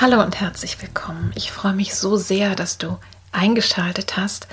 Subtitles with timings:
[0.00, 1.30] Hallo und herzlich willkommen.
[1.34, 2.96] Ich freue mich so sehr, dass du
[3.32, 4.48] eingeschaltet hast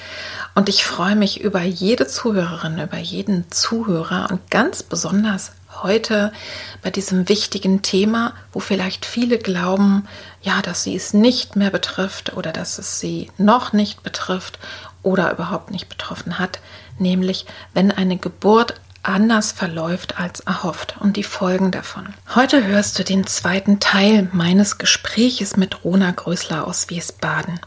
[0.55, 6.33] und ich freue mich über jede Zuhörerin, über jeden Zuhörer und ganz besonders heute
[6.81, 10.05] bei diesem wichtigen Thema, wo vielleicht viele glauben,
[10.41, 14.59] ja, dass sie es nicht mehr betrifft oder dass es sie noch nicht betrifft
[15.01, 16.59] oder überhaupt nicht betroffen hat,
[16.99, 22.13] nämlich wenn eine Geburt anders verläuft als erhofft und die Folgen davon.
[22.35, 27.59] Heute hörst du den zweiten Teil meines Gespräches mit Rona Größler aus Wiesbaden.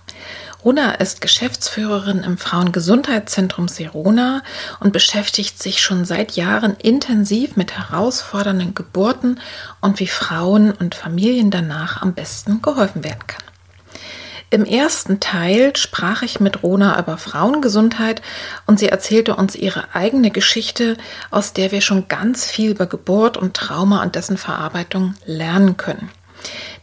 [0.64, 4.42] Rona ist Geschäftsführerin im Frauengesundheitszentrum Serona
[4.80, 9.41] und beschäftigt sich schon seit Jahren intensiv mit herausfordernden Geburten
[9.80, 13.50] und wie Frauen und Familien danach am besten geholfen werden kann.
[14.53, 18.20] Im ersten Teil sprach ich mit Rona über Frauengesundheit
[18.67, 20.97] und sie erzählte uns ihre eigene Geschichte,
[21.31, 26.11] aus der wir schon ganz viel über Geburt und Trauma und dessen Verarbeitung lernen können.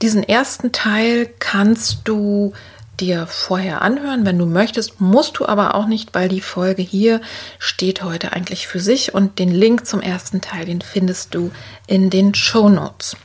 [0.01, 2.53] Diesen ersten Teil kannst du
[3.01, 7.19] dir vorher anhören, wenn du möchtest, musst du aber auch nicht, weil die Folge hier
[7.59, 11.51] steht heute eigentlich für sich und den Link zum ersten Teil, den findest du
[11.85, 13.17] in den Show Notes.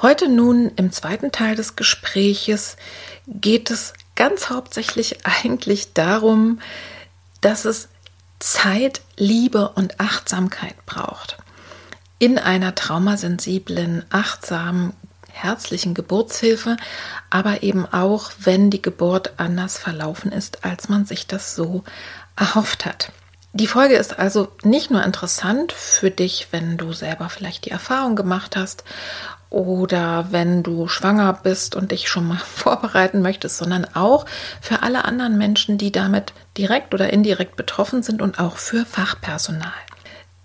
[0.00, 2.76] Heute nun im zweiten Teil des Gespräches
[3.28, 6.60] geht es ganz hauptsächlich eigentlich darum,
[7.40, 7.88] dass es
[8.40, 11.38] Zeit, Liebe und Achtsamkeit braucht.
[12.18, 14.92] In einer traumasensiblen, achtsamen,
[15.30, 16.76] herzlichen Geburtshilfe,
[17.30, 21.84] aber eben auch, wenn die Geburt anders verlaufen ist, als man sich das so
[22.36, 23.12] erhofft hat.
[23.52, 28.14] Die Folge ist also nicht nur interessant für dich, wenn du selber vielleicht die Erfahrung
[28.14, 28.84] gemacht hast
[29.50, 34.26] oder wenn du schwanger bist und dich schon mal vorbereiten möchtest, sondern auch
[34.60, 39.72] für alle anderen Menschen, die damit direkt oder indirekt betroffen sind und auch für Fachpersonal.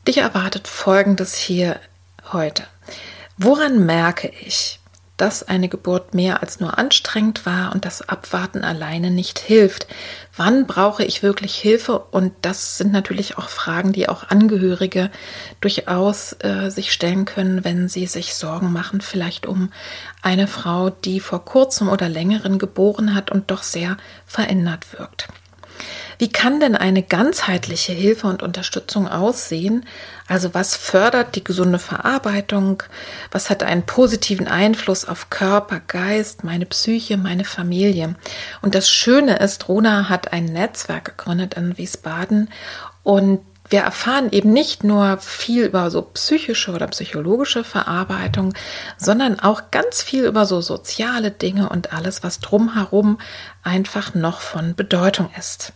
[0.07, 1.79] Dich erwartet Folgendes hier
[2.31, 2.63] heute.
[3.37, 4.79] Woran merke ich,
[5.17, 9.87] dass eine Geburt mehr als nur anstrengend war und das Abwarten alleine nicht hilft.
[10.35, 11.99] Wann brauche ich wirklich Hilfe?
[11.99, 15.11] Und das sind natürlich auch Fragen, die auch Angehörige
[15.61, 19.71] durchaus äh, sich stellen können, wenn sie sich Sorgen machen, vielleicht um
[20.21, 25.27] eine Frau, die vor kurzem oder längeren geboren hat und doch sehr verändert wirkt.
[26.19, 29.85] Wie kann denn eine ganzheitliche Hilfe und Unterstützung aussehen?
[30.27, 32.83] Also was fördert die gesunde Verarbeitung?
[33.31, 38.15] Was hat einen positiven Einfluss auf Körper, Geist, meine Psyche, meine Familie?
[38.61, 42.49] Und das Schöne ist, Rona hat ein Netzwerk gegründet in Wiesbaden
[43.03, 48.53] und wir erfahren eben nicht nur viel über so psychische oder psychologische Verarbeitung,
[48.97, 53.19] sondern auch ganz viel über so soziale Dinge und alles, was drumherum
[53.63, 55.73] einfach noch von Bedeutung ist.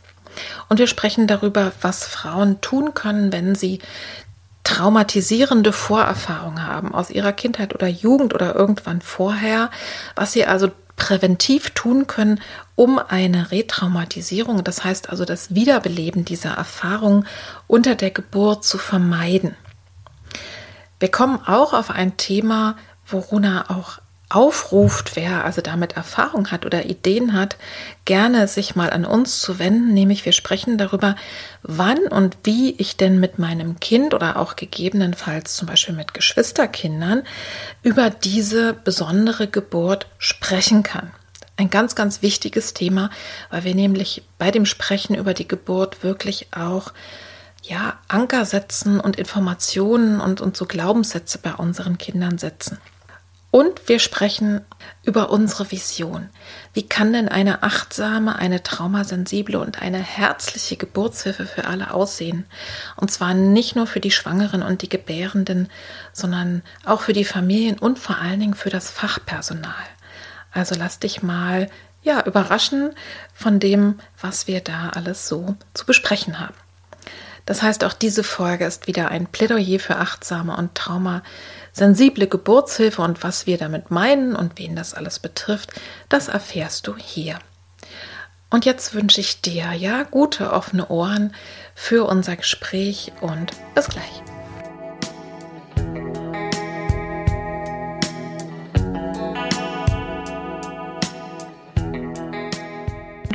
[0.70, 3.80] Und wir sprechen darüber, was Frauen tun können, wenn sie
[4.64, 9.72] traumatisierende Vorerfahrungen haben aus ihrer Kindheit oder Jugend oder irgendwann vorher,
[10.14, 12.42] was sie also präventiv tun können,
[12.78, 17.26] um eine Retraumatisierung, das heißt also das Wiederbeleben dieser Erfahrung
[17.66, 19.56] unter der Geburt zu vermeiden.
[21.00, 23.98] Wir kommen auch auf ein Thema, wo Runa auch
[24.30, 27.56] aufruft, wer also damit Erfahrung hat oder Ideen hat,
[28.06, 31.16] gerne sich mal an uns zu wenden, nämlich wir sprechen darüber,
[31.64, 37.24] wann und wie ich denn mit meinem Kind oder auch gegebenenfalls zum Beispiel mit Geschwisterkindern
[37.82, 41.12] über diese besondere Geburt sprechen kann.
[41.58, 43.10] Ein ganz, ganz wichtiges Thema,
[43.50, 46.94] weil wir nämlich bei dem Sprechen über die Geburt wirklich auch
[47.64, 52.78] ja, Anker setzen und Informationen und, und so Glaubenssätze bei unseren Kindern setzen.
[53.50, 54.62] Und wir sprechen
[55.04, 56.30] über unsere Vision.
[56.74, 62.46] Wie kann denn eine achtsame, eine traumasensible und eine herzliche Geburtshilfe für alle aussehen?
[62.98, 65.70] Und zwar nicht nur für die Schwangeren und die Gebärenden,
[66.12, 69.74] sondern auch für die Familien und vor allen Dingen für das Fachpersonal.
[70.58, 71.70] Also lass dich mal
[72.02, 72.92] ja überraschen
[73.34, 76.56] von dem, was wir da alles so zu besprechen haben.
[77.46, 83.24] Das heißt, auch diese Folge ist wieder ein Plädoyer für achtsame und traumasensible Geburtshilfe und
[83.24, 85.72] was wir damit meinen und wen das alles betrifft,
[86.10, 87.40] das erfährst du hier.
[88.50, 91.34] Und jetzt wünsche ich dir ja gute offene Ohren
[91.76, 94.37] für unser Gespräch und bis gleich.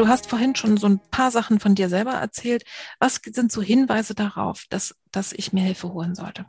[0.02, 2.64] Du hast vorhin schon so ein paar Sachen von dir selber erzählt.
[2.98, 6.44] Was sind so Hinweise darauf, dass, dass ich mir Hilfe holen sollte?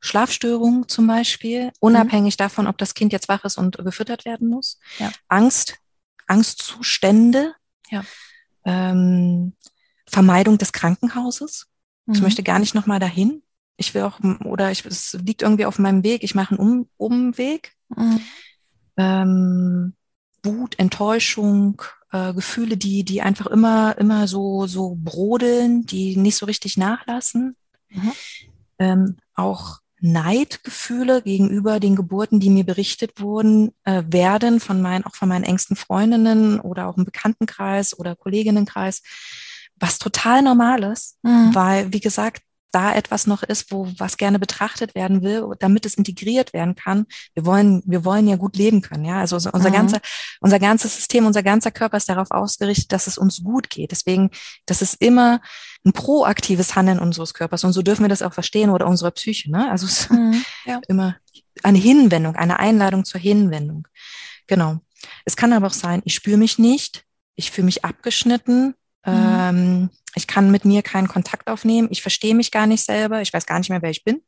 [0.00, 2.38] Schlafstörungen zum Beispiel, unabhängig mhm.
[2.38, 4.80] davon, ob das Kind jetzt wach ist und gefüttert werden muss.
[4.98, 5.12] Ja.
[5.28, 5.78] Angst,
[6.26, 7.54] Angstzustände,
[7.90, 8.02] ja.
[8.64, 9.52] ähm,
[10.08, 11.68] Vermeidung des Krankenhauses.
[12.06, 12.14] Mhm.
[12.14, 13.44] Ich möchte gar nicht nochmal dahin.
[13.76, 16.88] Ich will auch, oder ich, es liegt irgendwie auf meinem Weg, ich mache einen um
[16.96, 17.76] Umweg.
[17.88, 18.20] Mhm.
[18.96, 19.94] Ähm,
[20.42, 21.82] Wut, Enttäuschung,
[22.12, 27.56] äh, Gefühle, die, die einfach immer, immer so, so brodeln, die nicht so richtig nachlassen.
[27.88, 28.12] Mhm.
[28.78, 35.14] Ähm, auch Neidgefühle gegenüber den Geburten, die mir berichtet wurden, äh, werden von meinen, auch
[35.14, 39.02] von meinen engsten Freundinnen oder auch im Bekanntenkreis oder Kolleginnenkreis,
[39.76, 41.54] was total normal ist, mhm.
[41.54, 42.42] weil, wie gesagt,
[42.76, 47.06] da etwas noch ist, wo was gerne betrachtet werden will, damit es integriert werden kann.
[47.32, 49.18] Wir wollen, wir wollen ja gut leben können, ja.
[49.18, 49.72] Also unser mhm.
[49.72, 50.00] ganzer,
[50.42, 53.92] unser ganzes System, unser ganzer Körper ist darauf ausgerichtet, dass es uns gut geht.
[53.92, 54.28] Deswegen,
[54.66, 55.40] das ist immer
[55.86, 59.50] ein proaktives Handeln unseres Körpers und so dürfen wir das auch verstehen oder unserer Psyche,
[59.50, 59.70] ne?
[59.70, 60.44] Also es mhm.
[60.66, 60.78] ja.
[60.86, 61.16] immer
[61.62, 63.88] eine Hinwendung, eine Einladung zur Hinwendung.
[64.48, 64.80] Genau.
[65.24, 67.04] Es kann aber auch sein, ich spüre mich nicht,
[67.36, 68.74] ich fühle mich abgeschnitten,
[69.06, 69.90] Mhm.
[70.14, 71.88] Ich kann mit mir keinen Kontakt aufnehmen.
[71.90, 73.20] Ich verstehe mich gar nicht selber.
[73.20, 74.22] Ich weiß gar nicht mehr, wer ich bin.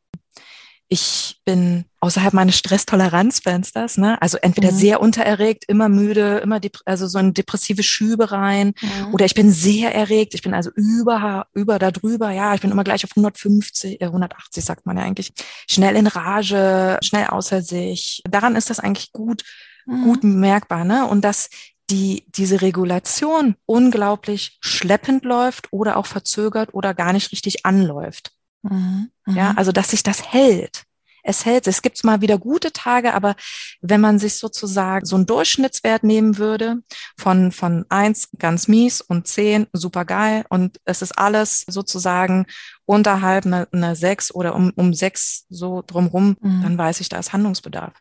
[0.91, 4.21] Ich bin außerhalb meines Stresstoleranzfensters, ne?
[4.23, 4.77] Also entweder mhm.
[4.77, 9.13] sehr untererregt, immer müde, immer also so ein depressive Schübe rein, mhm.
[9.13, 12.71] oder ich bin sehr erregt, ich bin also über über da drüber, ja, ich bin
[12.71, 15.35] immer gleich auf 150, äh, 180 sagt man ja eigentlich.
[15.69, 18.23] Schnell in Rage, schnell außer sich.
[18.25, 19.45] Daran ist das eigentlich gut
[19.89, 20.05] mhm.
[20.05, 21.07] gut merkbar, ne?
[21.07, 21.51] Und dass
[21.91, 28.33] die diese Regulation unglaublich schleppend läuft oder auch verzögert oder gar nicht richtig anläuft.
[28.63, 29.11] Mhm.
[29.27, 30.85] Ja, also dass sich das hält.
[31.23, 31.67] Es hält.
[31.67, 33.37] Es gibt mal wieder gute Tage, aber
[33.83, 36.79] wenn man sich sozusagen so einen Durchschnittswert nehmen würde
[37.19, 42.47] von, von eins ganz mies und zehn super geil und es ist alles sozusagen
[42.87, 46.63] unterhalb einer, einer sechs oder um, um sechs so drumrum, mhm.
[46.63, 47.93] dann weiß ich, da ist Handlungsbedarf.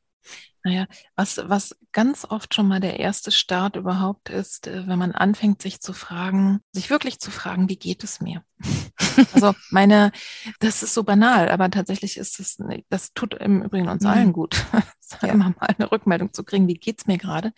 [0.63, 0.86] Naja,
[1.16, 5.63] was, was ganz oft schon mal der erste Start überhaupt ist, äh, wenn man anfängt,
[5.63, 8.44] sich zu fragen, sich wirklich zu fragen, wie geht es mir?
[9.33, 10.11] also meine,
[10.59, 12.57] das ist so banal, aber tatsächlich ist es,
[12.89, 14.09] das tut im Übrigen uns mhm.
[14.09, 14.63] allen gut,
[15.23, 15.29] ja.
[15.29, 17.51] immer mal eine Rückmeldung zu kriegen, wie geht's mir gerade?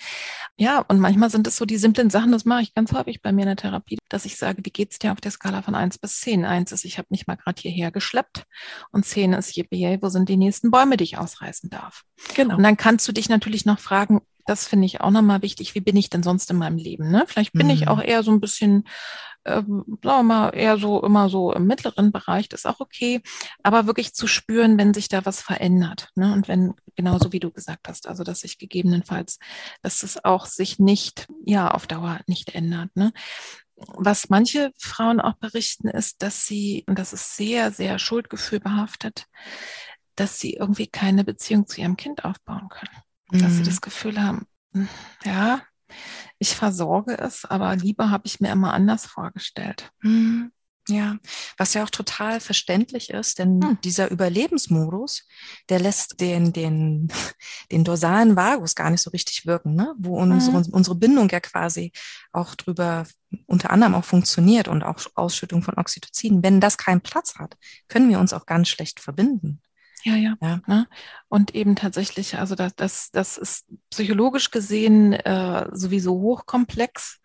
[0.55, 3.33] Ja, und manchmal sind es so die simplen Sachen, das mache ich ganz häufig bei
[3.33, 5.97] mir in der Therapie, dass ich sage, wie geht's dir auf der Skala von eins
[5.97, 6.45] bis zehn?
[6.45, 8.45] Eins ist, ich habe mich mal gerade hierher geschleppt
[8.91, 9.67] und zehn ist, je,
[10.01, 12.03] wo sind die nächsten Bäume, die ich ausreißen darf?
[12.35, 12.55] Genau.
[12.55, 15.75] Und dann kannst du dich natürlich noch fragen, das finde ich auch nochmal wichtig.
[15.75, 17.11] Wie bin ich denn sonst in meinem Leben?
[17.11, 17.25] Ne?
[17.27, 17.73] Vielleicht bin mhm.
[17.73, 18.85] ich auch eher so ein bisschen,
[19.43, 22.49] äh, sagen wir mal, eher so immer so im mittleren Bereich.
[22.49, 23.21] Das ist auch okay.
[23.61, 26.09] Aber wirklich zu spüren, wenn sich da was verändert.
[26.15, 26.33] Ne?
[26.33, 29.37] Und wenn, genauso wie du gesagt hast, also dass sich gegebenenfalls,
[29.83, 32.89] dass es auch sich nicht, ja, auf Dauer nicht ändert.
[32.95, 33.13] Ne?
[33.75, 39.27] Was manche Frauen auch berichten, ist, dass sie, und das ist sehr, sehr Schuldgefühl behaftet,
[40.15, 43.03] dass sie irgendwie keine Beziehung zu ihrem Kind aufbauen können.
[43.31, 43.65] Dass sie mhm.
[43.65, 44.87] das Gefühl haben, hm,
[45.23, 45.61] ja,
[46.37, 49.91] ich versorge es, aber lieber habe ich mir immer anders vorgestellt.
[50.01, 50.51] Mhm.
[50.87, 51.17] Ja,
[51.57, 53.77] was ja auch total verständlich ist, denn hm.
[53.83, 55.27] dieser Überlebensmodus,
[55.69, 57.09] der lässt den, den,
[57.71, 59.93] den dorsalen Vagus gar nicht so richtig wirken, ne?
[59.99, 60.69] wo unsere, mhm.
[60.71, 61.91] unsere Bindung ja quasi
[62.31, 63.05] auch drüber
[63.45, 66.41] unter anderem auch funktioniert und auch Ausschüttung von Oxytocin.
[66.41, 67.55] Wenn das keinen Platz hat,
[67.87, 69.61] können wir uns auch ganz schlecht verbinden.
[70.03, 70.35] Ja, ja.
[70.41, 70.61] ja.
[70.67, 70.87] Ne?
[71.27, 77.19] Und eben tatsächlich, also das, das, das ist psychologisch gesehen äh, sowieso hochkomplex,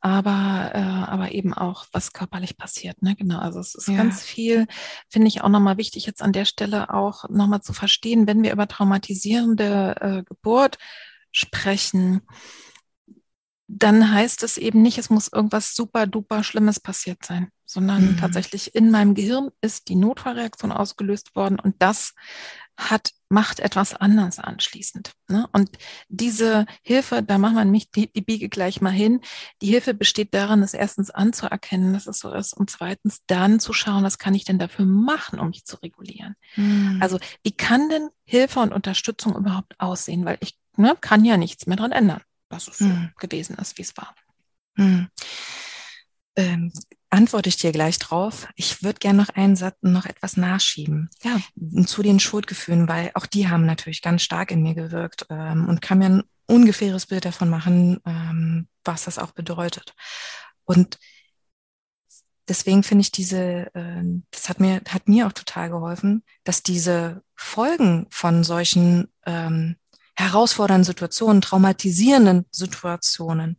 [0.00, 3.02] aber, äh, aber eben auch, was körperlich passiert.
[3.02, 3.16] Ne?
[3.16, 3.96] Genau, also es ist ja.
[3.96, 4.66] ganz viel,
[5.08, 8.52] finde ich auch nochmal wichtig, jetzt an der Stelle auch nochmal zu verstehen, wenn wir
[8.52, 10.78] über traumatisierende äh, Geburt
[11.32, 12.22] sprechen,
[13.68, 18.16] dann heißt es eben nicht, es muss irgendwas super duper Schlimmes passiert sein, sondern mhm.
[18.16, 22.14] tatsächlich in meinem Gehirn ist die Notfallreaktion ausgelöst worden und das
[22.76, 25.12] hat, macht etwas anders anschließend.
[25.28, 25.46] Ne?
[25.52, 25.70] Und
[26.08, 29.20] diese Hilfe, da machen wir nämlich die, die Biege gleich mal hin.
[29.60, 33.72] Die Hilfe besteht darin, es erstens anzuerkennen, dass es so ist und zweitens dann zu
[33.72, 36.34] schauen, was kann ich denn dafür machen, um mich zu regulieren.
[36.56, 36.98] Mhm.
[37.00, 40.24] Also wie kann denn Hilfe und Unterstützung überhaupt aussehen?
[40.24, 43.12] Weil ich ne, kann ja nichts mehr dran ändern, dass es so mhm.
[43.18, 44.14] gewesen ist, wie es war.
[44.76, 45.08] Mhm.
[46.36, 46.72] Ähm,
[47.10, 48.48] antworte ich dir gleich drauf.
[48.54, 51.10] Ich würde gerne noch einen Satz, noch etwas nachschieben.
[51.22, 51.40] Ja.
[51.84, 55.82] Zu den Schuldgefühlen, weil auch die haben natürlich ganz stark in mir gewirkt ähm, und
[55.82, 59.94] kann mir ein ungefähres Bild davon machen, ähm, was das auch bedeutet.
[60.64, 60.98] Und
[62.48, 67.22] deswegen finde ich diese, äh, das hat mir, hat mir auch total geholfen, dass diese
[67.34, 69.76] Folgen von solchen ähm,
[70.14, 73.58] herausfordernden Situationen, traumatisierenden Situationen,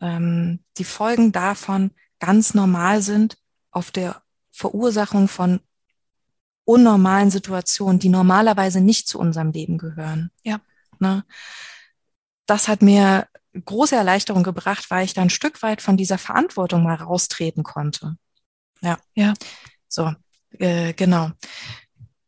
[0.00, 3.36] ähm, die Folgen davon ganz normal sind
[3.70, 5.60] auf der Verursachung von
[6.64, 10.30] unnormalen Situationen, die normalerweise nicht zu unserem Leben gehören.
[10.42, 10.60] Ja.
[10.98, 11.24] Ne?
[12.46, 13.28] Das hat mir
[13.64, 18.16] große Erleichterung gebracht, weil ich da ein Stück weit von dieser Verantwortung mal raustreten konnte.
[18.80, 18.98] Ja.
[19.14, 19.34] Ja.
[19.88, 20.12] So,
[20.58, 21.30] äh, genau.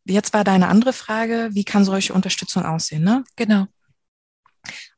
[0.04, 3.24] Jetzt war deine andere Frage, wie kann solche Unterstützung aussehen, ne?
[3.36, 3.66] Genau.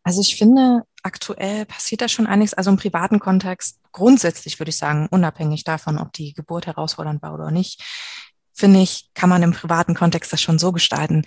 [0.02, 4.78] Also ich finde, aktuell passiert da schon einiges, also im privaten Kontext grundsätzlich würde ich
[4.78, 7.82] sagen, unabhängig davon, ob die Geburt herausfordernd war oder nicht,
[8.54, 11.24] finde ich, kann man im privaten Kontext das schon so gestalten,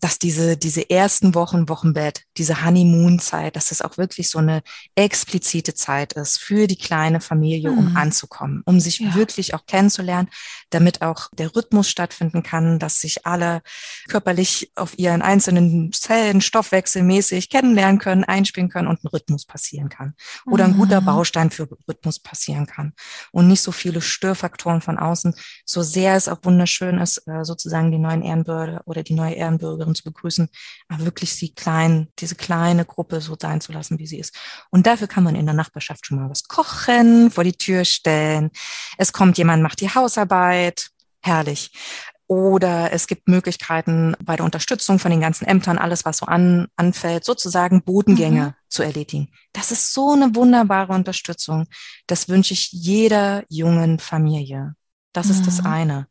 [0.00, 4.62] dass diese, diese ersten Wochen, Wochenbett, diese Honeymoon-Zeit, dass das auch wirklich so eine
[4.94, 7.96] explizite Zeit ist für die kleine Familie, um mhm.
[7.96, 9.14] anzukommen, um sich ja.
[9.14, 10.28] wirklich auch kennenzulernen,
[10.70, 13.60] damit auch der Rhythmus stattfinden kann, dass sich alle
[14.08, 20.14] körperlich auf ihren einzelnen Zellen stoffwechselmäßig kennenlernen können, einspielen können und ein Rhythmus passieren kann.
[20.46, 21.06] Oder ein guter mhm.
[21.06, 22.94] Baustein für Rhythmus passieren kann.
[23.32, 25.34] Und nicht so viele Störfaktoren von außen,
[25.66, 29.89] so sehr es auch wunderschön ist, äh, sozusagen die neuen Ehrenbürger oder die neue Ehrenbürgerin
[29.90, 30.48] anderen zu begrüßen,
[30.88, 34.36] aber wirklich sie klein, diese kleine Gruppe so sein zu lassen, wie sie ist.
[34.70, 38.50] Und dafür kann man in der Nachbarschaft schon mal was kochen, vor die Tür stellen.
[38.96, 40.88] Es kommt jemand, macht die Hausarbeit.
[41.22, 41.70] Herrlich.
[42.26, 46.68] Oder es gibt Möglichkeiten bei der Unterstützung von den ganzen Ämtern, alles, was so an,
[46.76, 48.54] anfällt, sozusagen Bodengänge mhm.
[48.68, 49.32] zu erledigen.
[49.52, 51.66] Das ist so eine wunderbare Unterstützung.
[52.06, 54.76] Das wünsche ich jeder jungen Familie.
[55.12, 56.06] Das ist das eine.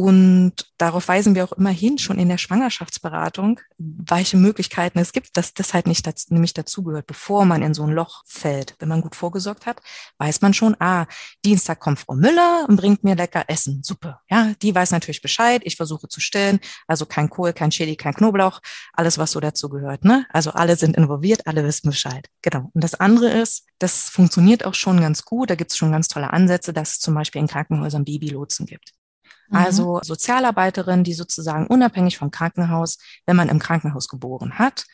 [0.00, 5.54] Und darauf weisen wir auch immerhin schon in der Schwangerschaftsberatung, welche Möglichkeiten es gibt, dass
[5.54, 8.76] das halt nicht dazu, nämlich dazugehört, bevor man in so ein Loch fällt.
[8.78, 9.80] Wenn man gut vorgesorgt hat,
[10.18, 11.06] weiß man schon, ah,
[11.44, 13.82] Dienstag kommt Frau Müller und bringt mir lecker Essen.
[13.82, 14.20] Super.
[14.30, 15.62] Ja, die weiß natürlich Bescheid.
[15.64, 16.60] Ich versuche zu stillen.
[16.86, 18.60] Also kein Kohl, kein Chili, kein Knoblauch.
[18.92, 20.04] Alles, was so dazu gehört.
[20.04, 20.26] Ne?
[20.30, 22.30] Also alle sind involviert, alle wissen Bescheid.
[22.42, 22.70] Genau.
[22.72, 25.50] Und das andere ist, das funktioniert auch schon ganz gut.
[25.50, 28.92] Da gibt es schon ganz tolle Ansätze, dass es zum Beispiel in Krankenhäusern Babylotsen gibt.
[29.48, 29.56] Mhm.
[29.56, 34.84] Also Sozialarbeiterin, die sozusagen unabhängig vom Krankenhaus, wenn man im Krankenhaus geboren hat,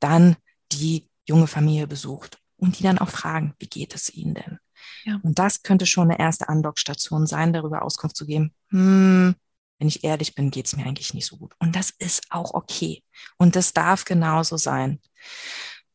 [0.00, 0.36] dann
[0.72, 4.58] die junge Familie besucht und die dann auch fragen, wie geht es ihnen denn?
[5.04, 5.20] Ja.
[5.22, 8.54] Und das könnte schon eine erste Andockstation sein, darüber Auskunft zu geben.
[8.68, 9.34] Hm,
[9.78, 11.54] wenn ich ehrlich bin, geht es mir eigentlich nicht so gut.
[11.58, 13.02] Und das ist auch okay.
[13.36, 15.00] Und das darf genauso sein.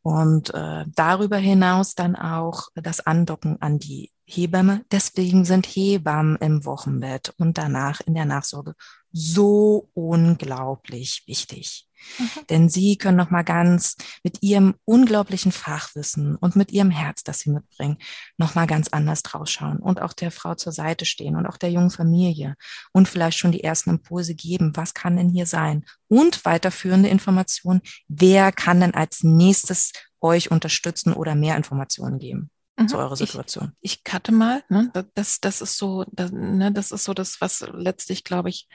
[0.01, 4.83] Und äh, darüber hinaus dann auch das Andocken an die Hebamme.
[4.91, 8.75] Deswegen sind Hebammen im Wochenbett und danach in der Nachsorge
[9.13, 11.87] so unglaublich wichtig.
[12.19, 12.29] Mhm.
[12.49, 17.39] Denn sie können noch mal ganz mit ihrem unglaublichen Fachwissen und mit ihrem Herz, das
[17.39, 17.97] sie mitbringen,
[18.37, 21.57] noch mal ganz anders draus schauen und auch der Frau zur Seite stehen und auch
[21.57, 22.55] der jungen Familie
[22.91, 27.81] und vielleicht schon die ersten Impulse geben, was kann denn hier sein und weiterführende Informationen,
[28.09, 32.51] wer kann denn als nächstes euch unterstützen oder mehr Informationen geben.
[32.85, 33.71] Zu eurer Situation.
[33.81, 34.91] Ich, ich cutte mal, ne?
[35.15, 38.67] das, das ist so, das, ne, das ist so das, was letztlich, glaube ich,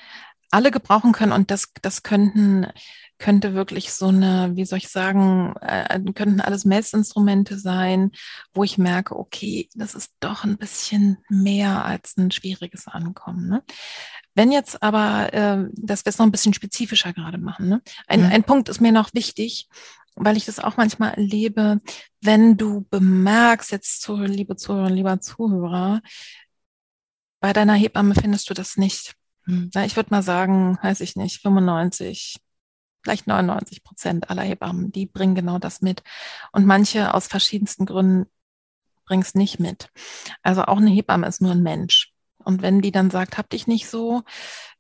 [0.52, 2.66] alle gebrauchen können und das, das könnten,
[3.18, 8.10] könnte wirklich so eine, wie soll ich sagen, äh, könnten alles Messinstrumente sein,
[8.52, 13.48] wo ich merke, okay, das ist doch ein bisschen mehr als ein schwieriges Ankommen.
[13.48, 13.62] Ne?
[14.34, 17.82] Wenn jetzt aber, äh, dass wir es noch ein bisschen spezifischer gerade machen, ne?
[18.06, 18.32] ein, mhm.
[18.32, 19.68] ein Punkt ist mir noch wichtig,
[20.16, 21.80] weil ich das auch manchmal erlebe,
[22.20, 26.00] wenn du bemerkst, jetzt zu, liebe Zuhörer, lieber Zuhörer,
[27.40, 29.14] bei deiner Hebamme findest du das nicht.
[29.44, 29.70] Hm.
[29.84, 32.36] Ich würde mal sagen, weiß ich nicht, 95,
[33.02, 36.02] vielleicht 99 Prozent aller Hebammen, die bringen genau das mit.
[36.52, 38.30] Und manche aus verschiedensten Gründen
[39.06, 39.90] bringen es nicht mit.
[40.42, 42.11] Also auch eine Hebamme ist nur ein Mensch.
[42.44, 44.22] Und wenn die dann sagt, hab dich nicht so,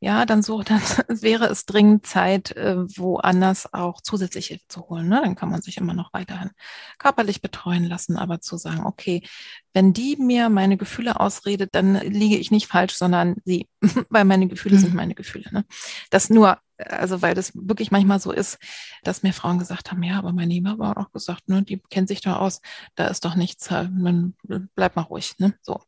[0.00, 5.08] ja, dann so, dann wäre es dringend Zeit, äh, woanders auch zusätzlich Hilfe zu holen.
[5.08, 5.20] Ne?
[5.22, 6.50] Dann kann man sich immer noch weiterhin
[6.98, 9.22] körperlich betreuen lassen, aber zu sagen, okay,
[9.74, 13.68] wenn die mir meine Gefühle ausredet, dann liege ich nicht falsch, sondern sie,
[14.10, 14.80] weil meine Gefühle mhm.
[14.80, 15.46] sind meine Gefühle.
[15.52, 15.64] Ne?
[16.10, 18.58] Das nur, also weil das wirklich manchmal so ist,
[19.02, 22.08] dass mir Frauen gesagt haben, ja, aber meine Ema war auch gesagt, ne, die kennt
[22.08, 22.60] sich da aus,
[22.96, 24.34] da ist doch nichts, man
[24.74, 25.34] bleib mal ruhig.
[25.38, 25.54] Ne?
[25.62, 25.80] So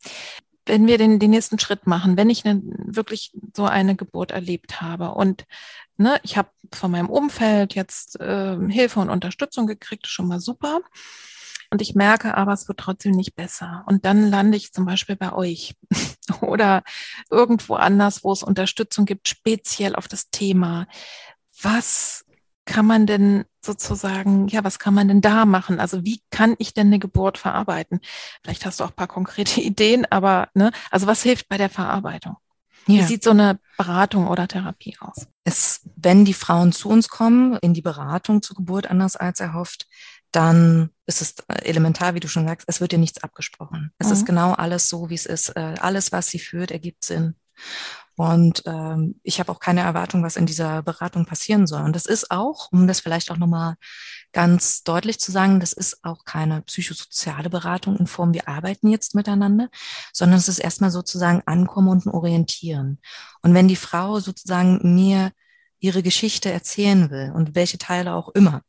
[0.66, 4.80] wenn wir den, den nächsten Schritt machen, wenn ich ne, wirklich so eine Geburt erlebt
[4.80, 5.44] habe und
[5.97, 10.80] ne, ich habe von meinem Umfeld jetzt äh, Hilfe und Unterstützung gekriegt, schon mal super.
[11.71, 13.83] Und ich merke aber, es wird trotzdem nicht besser.
[13.87, 15.75] Und dann lande ich zum Beispiel bei euch
[16.40, 16.85] oder
[17.30, 20.87] irgendwo anders, wo es Unterstützung gibt, speziell auf das Thema.
[21.61, 22.24] Was
[22.64, 25.80] kann man denn sozusagen, ja, was kann man denn da machen?
[25.80, 28.00] Also wie kann ich denn eine Geburt verarbeiten?
[28.42, 31.71] Vielleicht hast du auch ein paar konkrete Ideen, aber ne, also was hilft bei der
[31.71, 32.37] Verarbeitung?
[32.87, 33.00] Ja.
[33.00, 35.26] Wie sieht so eine Beratung oder Therapie aus?
[35.44, 39.87] Es, wenn die Frauen zu uns kommen in die Beratung zur Geburt anders als erhofft,
[40.33, 43.92] dann ist es elementar, wie du schon sagst, es wird dir nichts abgesprochen.
[43.99, 44.12] Es mhm.
[44.12, 45.50] ist genau alles so, wie es ist.
[45.50, 47.37] Äh, alles, was sie führt, ergibt Sinn.
[48.16, 51.83] Und ähm, ich habe auch keine Erwartung, was in dieser Beratung passieren soll.
[51.83, 53.75] Und das ist auch, um das vielleicht auch nochmal
[54.33, 59.14] ganz deutlich zu sagen, das ist auch keine psychosoziale Beratung in Form, wir arbeiten jetzt
[59.14, 59.68] miteinander,
[60.12, 63.00] sondern es ist erstmal sozusagen Ankommen und Orientieren.
[63.42, 65.33] Und wenn die Frau sozusagen mir
[65.78, 68.62] ihre Geschichte erzählen will und welche Teile auch immer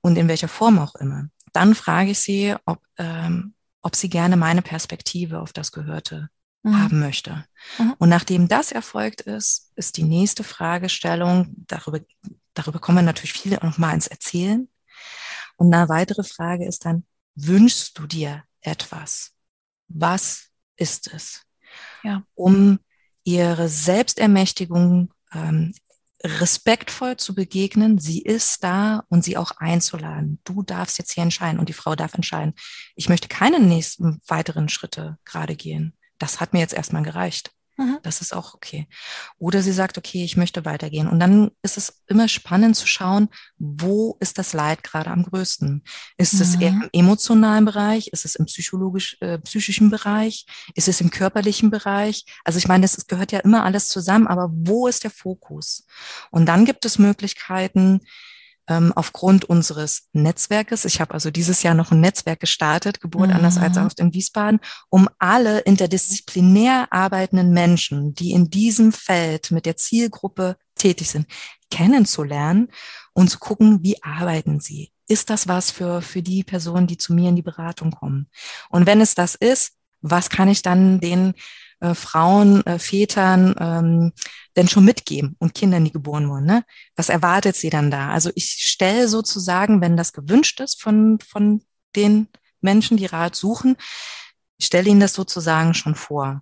[0.00, 4.36] und in welcher Form auch immer, dann frage ich sie, ob, ähm, ob sie gerne
[4.36, 6.28] meine Perspektive auf das Gehörte
[6.70, 6.82] mhm.
[6.82, 7.44] haben möchte.
[7.78, 7.94] Mhm.
[7.98, 12.00] Und nachdem das erfolgt ist, ist die nächste Fragestellung, darüber,
[12.54, 14.68] darüber kommen wir natürlich viele noch mal ins Erzählen.
[15.56, 17.04] Und eine weitere Frage ist dann,
[17.34, 19.32] wünschst du dir etwas?
[19.88, 21.42] Was ist es?
[22.02, 22.22] Ja.
[22.34, 22.78] Um
[23.24, 25.74] ihre Selbstermächtigung ähm,
[26.22, 30.40] respektvoll zu begegnen, sie ist da und sie auch einzuladen.
[30.44, 32.54] Du darfst jetzt hier entscheiden und die Frau darf entscheiden.
[32.94, 37.50] Ich möchte keine nächsten weiteren Schritte gerade gehen das hat mir jetzt erstmal gereicht.
[37.78, 37.98] Mhm.
[38.02, 38.88] Das ist auch okay.
[39.38, 41.08] Oder sie sagt, okay, ich möchte weitergehen.
[41.08, 45.82] Und dann ist es immer spannend zu schauen, wo ist das Leid gerade am größten?
[46.16, 46.40] Ist mhm.
[46.40, 48.08] es eher im emotionalen Bereich?
[48.08, 50.46] Ist es im psychologisch, äh, psychischen Bereich?
[50.74, 52.24] Ist es im körperlichen Bereich?
[52.44, 55.86] Also ich meine, es gehört ja immer alles zusammen, aber wo ist der Fokus?
[56.30, 58.00] Und dann gibt es Möglichkeiten,
[58.68, 60.84] ähm, aufgrund unseres Netzwerkes.
[60.84, 63.36] Ich habe also dieses Jahr noch ein Netzwerk gestartet, Geburt mhm.
[63.36, 69.66] anders als oft in Wiesbaden, um alle interdisziplinär arbeitenden Menschen, die in diesem Feld mit
[69.66, 71.26] der Zielgruppe tätig sind,
[71.70, 72.68] kennenzulernen
[73.12, 74.92] und zu gucken, wie arbeiten sie?
[75.08, 78.28] Ist das was für, für die Personen, die zu mir in die Beratung kommen?
[78.70, 81.34] Und wenn es das ist, was kann ich dann den
[81.80, 84.12] äh, Frauen, äh, Vätern ähm,
[84.56, 86.46] denn schon mitgeben und Kindern, die geboren wurden?
[86.46, 86.64] Ne?
[86.96, 88.10] Was erwartet sie dann da?
[88.10, 91.62] Also ich stelle sozusagen, wenn das gewünscht ist von, von
[91.94, 92.28] den
[92.60, 93.76] Menschen, die Rat suchen,
[94.58, 96.40] ich stelle ihnen das sozusagen schon vor.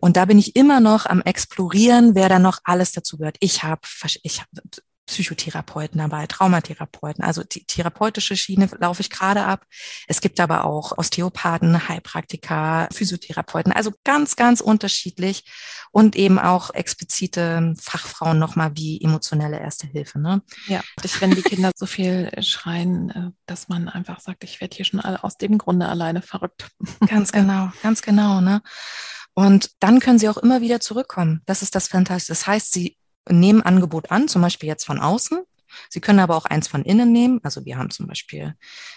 [0.00, 3.36] Und da bin ich immer noch am Explorieren, wer da noch alles dazu gehört.
[3.40, 3.80] Ich habe
[4.22, 4.48] ich hab
[5.08, 7.24] Psychotherapeuten dabei, Traumatherapeuten.
[7.24, 9.64] Also die therapeutische Schiene laufe ich gerade ab.
[10.06, 15.44] Es gibt aber auch Osteopathen, Heilpraktiker, Physiotherapeuten, also ganz, ganz unterschiedlich
[15.90, 20.20] und eben auch explizite Fachfrauen nochmal wie emotionelle Erste Hilfe.
[20.20, 20.42] Ne?
[20.66, 20.82] Ja,
[21.20, 25.00] wenn die Kinder so viel schreien, äh, dass man einfach sagt, ich werde hier schon
[25.00, 26.68] aus dem Grunde alleine verrückt.
[27.08, 28.40] Ganz genau, ganz genau.
[28.40, 28.60] Ne?
[29.34, 31.42] Und dann können sie auch immer wieder zurückkommen.
[31.46, 32.32] Das ist das Fantastische.
[32.32, 32.96] Das heißt, sie
[33.30, 35.42] nehmen Angebot an, zum Beispiel jetzt von außen.
[35.88, 37.40] Sie können aber auch eins von innen nehmen.
[37.42, 38.54] Also wir haben zum Beispiel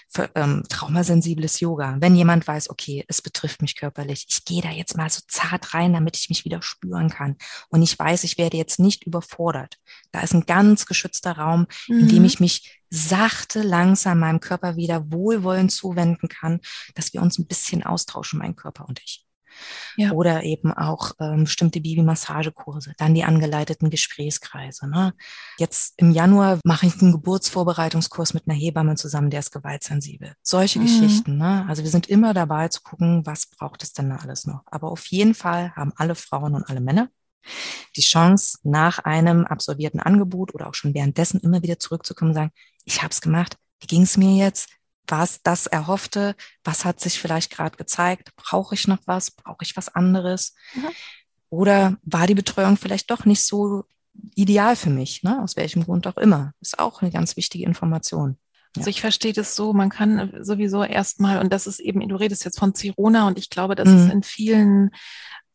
[0.08, 1.98] für, ähm, traumasensibles Yoga.
[2.00, 5.74] Wenn jemand weiß, okay, es betrifft mich körperlich, ich gehe da jetzt mal so zart
[5.74, 7.38] rein, damit ich mich wieder spüren kann.
[7.70, 9.78] Und ich weiß, ich werde jetzt nicht überfordert.
[10.12, 12.00] Da ist ein ganz geschützter Raum, mhm.
[12.00, 12.26] in dem mhm.
[12.26, 16.60] ich mich sachte, langsam meinem Körper wieder wohlwollend zuwenden kann,
[16.96, 19.26] dass wir uns ein bisschen austauschen, mein Körper und ich.
[19.98, 20.12] Ja.
[20.12, 24.90] Oder eben auch ähm, bestimmte Baby-Massagekurse, dann die angeleiteten Gesprächskreise.
[24.90, 25.14] Ne?
[25.58, 30.34] Jetzt im Januar mache ich einen Geburtsvorbereitungskurs mit einer Hebamme zusammen, der ist gewaltsensibel.
[30.42, 30.84] Solche mhm.
[30.84, 31.38] Geschichten.
[31.38, 31.66] Ne?
[31.68, 34.62] Also wir sind immer dabei zu gucken, was braucht es denn da alles noch.
[34.66, 37.10] Aber auf jeden Fall haben alle Frauen und alle Männer
[37.96, 42.52] die Chance, nach einem absolvierten Angebot oder auch schon währenddessen immer wieder zurückzukommen und sagen,
[42.86, 44.70] ich habe es gemacht, wie ging es mir jetzt?
[45.12, 46.36] War es das Erhoffte?
[46.64, 48.32] Was hat sich vielleicht gerade gezeigt?
[48.36, 49.32] Brauche ich noch was?
[49.32, 50.56] Brauche ich was anderes?
[50.74, 50.88] Mhm.
[51.50, 53.84] Oder war die Betreuung vielleicht doch nicht so
[54.36, 55.22] ideal für mich?
[55.24, 55.42] Ne?
[55.44, 56.54] Aus welchem Grund auch immer.
[56.62, 58.38] Ist auch eine ganz wichtige Information.
[58.78, 62.46] Also ich verstehe das so, man kann sowieso erstmal, und das ist eben, du redest
[62.46, 63.98] jetzt von Zirona und ich glaube, das mhm.
[63.98, 64.92] ist in vielen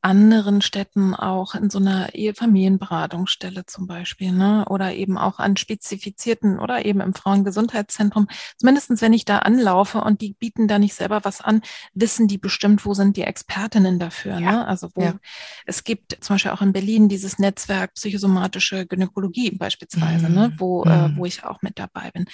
[0.07, 4.65] anderen Städten auch in so einer Ehefamilienberatungsstelle zum Beispiel, ne?
[4.69, 8.29] Oder eben auch an spezifizierten oder eben im Frauengesundheitszentrum.
[8.57, 11.61] Zumindestens, wenn ich da anlaufe und die bieten da nicht selber was an,
[11.93, 14.53] wissen die bestimmt, wo sind die Expertinnen dafür, ja.
[14.53, 14.69] ne?
[14.69, 15.15] Also wo ja.
[15.67, 20.29] es gibt zum Beispiel auch in Berlin dieses Netzwerk psychosomatische Gynäkologie beispielsweise, ne?
[20.29, 20.35] mhm.
[20.35, 20.55] ne?
[20.59, 20.91] Wo, mhm.
[20.93, 22.27] äh, wo ich auch mit dabei bin,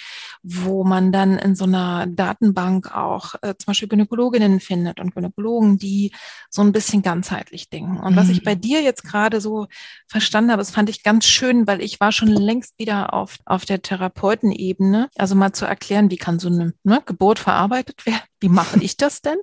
[0.43, 5.79] wo man dann in so einer Datenbank auch äh, zum Beispiel Gynäkologinnen findet und Gynäkologen,
[5.79, 6.11] die
[6.51, 7.97] so ein bisschen ganzheitlich denken.
[7.97, 8.15] Und mhm.
[8.17, 8.45] was ich mhm.
[8.45, 9.67] bei dir jetzt gerade so
[10.07, 13.65] verstanden habe, das fand ich ganz schön, weil ich war schon längst wieder auf, auf
[13.65, 15.09] der Therapeutenebene.
[15.15, 18.21] Also mal zu erklären, wie kann so eine ne, Geburt verarbeitet werden?
[18.39, 19.37] Wie mache ich das denn?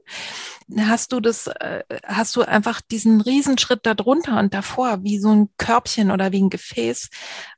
[0.78, 5.48] Hast du das, äh, hast du einfach diesen Riesenschritt darunter und davor, wie so ein
[5.56, 7.08] Körbchen oder wie ein Gefäß,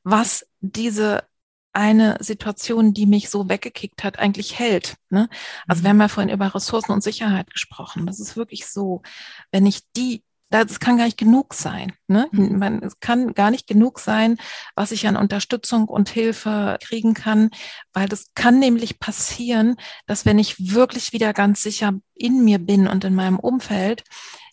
[0.05, 1.25] was diese
[1.73, 4.97] eine Situation, die mich so weggekickt hat, eigentlich hält.
[5.11, 5.29] Ne?
[5.67, 5.85] Also mhm.
[5.85, 8.07] wir haben ja vorhin über Ressourcen und Sicherheit gesprochen.
[8.07, 9.03] Das ist wirklich so,
[9.51, 10.23] wenn ich die
[10.53, 11.93] das kann gar nicht genug sein.
[12.09, 12.29] Ne?
[12.33, 12.59] Mhm.
[12.59, 14.39] Man, es kann gar nicht genug sein,
[14.75, 17.51] was ich an Unterstützung und Hilfe kriegen kann,
[17.93, 22.87] weil das kann nämlich passieren, dass wenn ich wirklich wieder ganz sicher in mir bin
[22.87, 24.05] und in meinem Umfeld,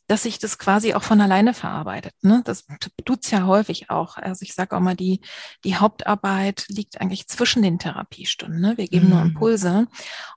[0.10, 2.16] dass sich das quasi auch von alleine verarbeitet.
[2.24, 2.42] Ne?
[2.44, 2.66] Das
[3.06, 4.18] tut's ja häufig auch.
[4.18, 5.22] Also ich sage auch mal, die,
[5.64, 8.60] die Hauptarbeit liegt eigentlich zwischen den Therapiestunden.
[8.60, 8.76] Ne?
[8.78, 9.12] Wir geben mhm.
[9.12, 9.88] nur Impulse.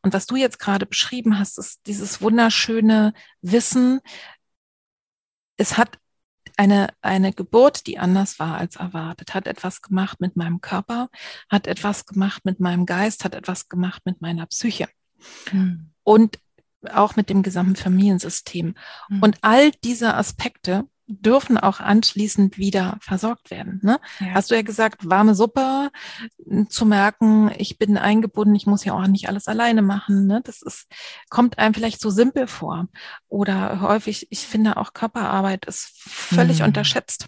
[0.02, 4.00] Und was du jetzt gerade beschrieben hast, ist dieses wunderschöne Wissen.
[5.62, 5.96] Es hat
[6.56, 11.08] eine, eine Geburt, die anders war als erwartet, hat etwas gemacht mit meinem Körper,
[11.48, 14.88] hat etwas gemacht mit meinem Geist, hat etwas gemacht mit meiner Psyche.
[15.52, 15.92] Mhm.
[16.02, 16.40] Und
[16.92, 18.74] auch mit dem gesamten Familiensystem.
[19.08, 19.22] Mhm.
[19.22, 23.80] Und all diese Aspekte dürfen auch anschließend wieder versorgt werden.
[23.82, 24.00] Ne?
[24.20, 24.34] Ja.
[24.34, 25.90] Hast du ja gesagt, warme Suppe,
[26.68, 30.26] zu merken, ich bin eingebunden, ich muss ja auch nicht alles alleine machen.
[30.26, 30.40] Ne?
[30.44, 30.86] Das ist,
[31.28, 32.88] kommt einem vielleicht so simpel vor.
[33.28, 36.66] Oder häufig, ich finde auch Körperarbeit ist völlig mhm.
[36.66, 37.26] unterschätzt.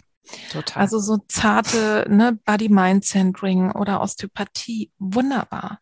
[0.51, 0.81] Total.
[0.81, 5.79] Also so zarte ne, Body-Mind-Centering oder Osteopathie, wunderbar,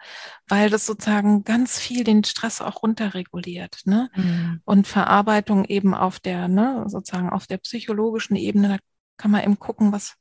[0.48, 3.82] weil das sozusagen ganz viel den Stress auch runterreguliert.
[3.86, 4.10] Ne?
[4.16, 4.62] Mhm.
[4.66, 8.78] Und Verarbeitung eben auf der, ne, sozusagen auf der psychologischen Ebene, da
[9.18, 10.16] kann man eben gucken, was,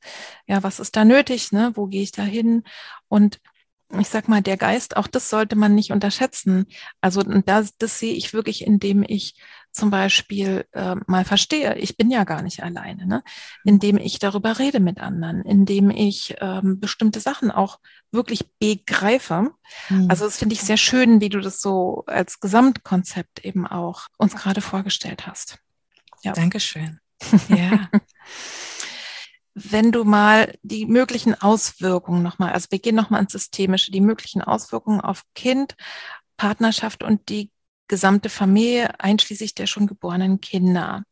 [0.47, 1.71] ja, was ist da nötig, ne?
[1.75, 2.63] wo gehe ich da hin?
[3.07, 3.39] Und
[3.99, 6.65] ich sag mal, der Geist, auch das sollte man nicht unterschätzen.
[7.01, 9.35] Also das, das sehe ich wirklich, indem ich
[9.73, 13.23] zum Beispiel äh, mal verstehe, ich bin ja gar nicht alleine, ne?
[13.65, 17.79] indem ich darüber rede mit anderen, indem ich ähm, bestimmte Sachen auch
[18.11, 19.51] wirklich begreife.
[19.89, 20.07] Mhm.
[20.09, 24.35] Also das finde ich sehr schön, wie du das so als Gesamtkonzept eben auch uns
[24.35, 25.57] gerade vorgestellt hast.
[26.21, 26.33] Ja.
[26.33, 26.99] Dankeschön.
[27.47, 27.89] Ja.
[29.55, 34.41] wenn du mal die möglichen Auswirkungen nochmal, also wir gehen nochmal ins Systemische, die möglichen
[34.41, 35.75] Auswirkungen auf Kind,
[36.37, 37.52] Partnerschaft und die
[37.93, 41.03] gesamte Familie, einschließlich der schon geborenen Kinder.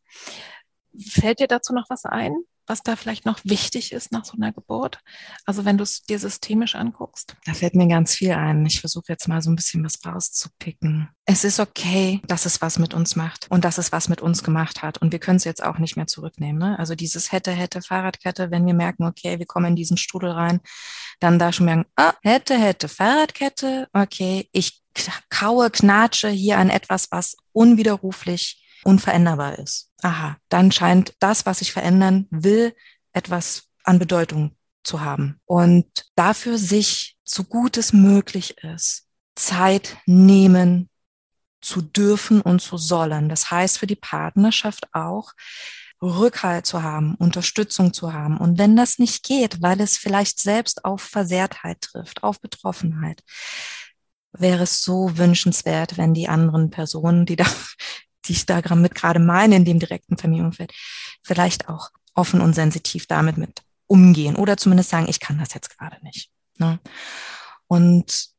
[0.97, 2.35] Fällt dir dazu noch was ein?
[2.67, 5.00] Was da vielleicht noch wichtig ist nach so einer Geburt?
[5.45, 7.36] Also wenn du es dir systemisch anguckst.
[7.45, 8.65] Da fällt mir ganz viel ein.
[8.65, 11.10] Ich versuche jetzt mal so ein bisschen was rauszupicken.
[11.26, 14.43] Es ist okay, dass es was mit uns macht und dass es was mit uns
[14.43, 14.97] gemacht hat.
[14.97, 16.60] Und wir können es jetzt auch nicht mehr zurücknehmen.
[16.60, 16.80] Ne?
[16.80, 20.62] Also dieses hätte, hätte, Fahrradkette, wenn wir merken, okay, wir kommen in diesen Strudel rein,
[21.19, 24.82] dann da schon merken, ah, hätte, hätte, Fahrradkette, okay, ich
[25.30, 29.90] kaue, knatsche hier an etwas, was unwiderruflich unveränderbar ist.
[30.01, 32.75] Aha, dann scheint das, was ich verändern will,
[33.13, 35.39] etwas an Bedeutung zu haben.
[35.45, 35.85] Und
[36.15, 40.89] dafür sich so gut es möglich ist, Zeit nehmen
[41.61, 43.29] zu dürfen und zu sollen.
[43.29, 45.33] Das heißt für die Partnerschaft auch,
[46.01, 48.37] Rückhalt zu haben, Unterstützung zu haben.
[48.37, 53.21] Und wenn das nicht geht, weil es vielleicht selbst auf Versehrtheit trifft, auf Betroffenheit,
[54.33, 57.45] wäre es so wünschenswert, wenn die anderen Personen, die da
[58.31, 60.71] die ich da mit gerade meine in dem direkten Familienumfeld,
[61.21, 65.77] vielleicht auch offen und sensitiv damit mit umgehen oder zumindest sagen, ich kann das jetzt
[65.77, 66.29] gerade nicht.
[66.57, 66.79] Ne?
[67.67, 68.29] Und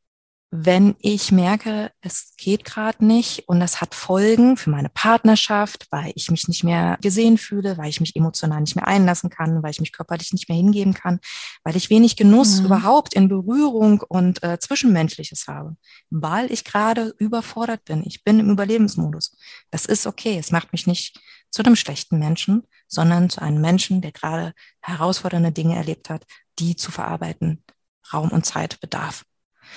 [0.54, 6.12] wenn ich merke, es geht gerade nicht und das hat Folgen für meine Partnerschaft, weil
[6.14, 9.70] ich mich nicht mehr gesehen fühle, weil ich mich emotional nicht mehr einlassen kann, weil
[9.70, 11.20] ich mich körperlich nicht mehr hingeben kann,
[11.64, 12.66] weil ich wenig Genuss mhm.
[12.66, 15.74] überhaupt in Berührung und äh, Zwischenmenschliches habe,
[16.10, 18.02] weil ich gerade überfordert bin.
[18.04, 19.34] Ich bin im Überlebensmodus.
[19.70, 20.36] Das ist okay.
[20.38, 25.50] Es macht mich nicht zu einem schlechten Menschen, sondern zu einem Menschen, der gerade herausfordernde
[25.52, 26.26] Dinge erlebt hat,
[26.58, 27.64] die zu verarbeiten
[28.12, 29.24] Raum und Zeit bedarf.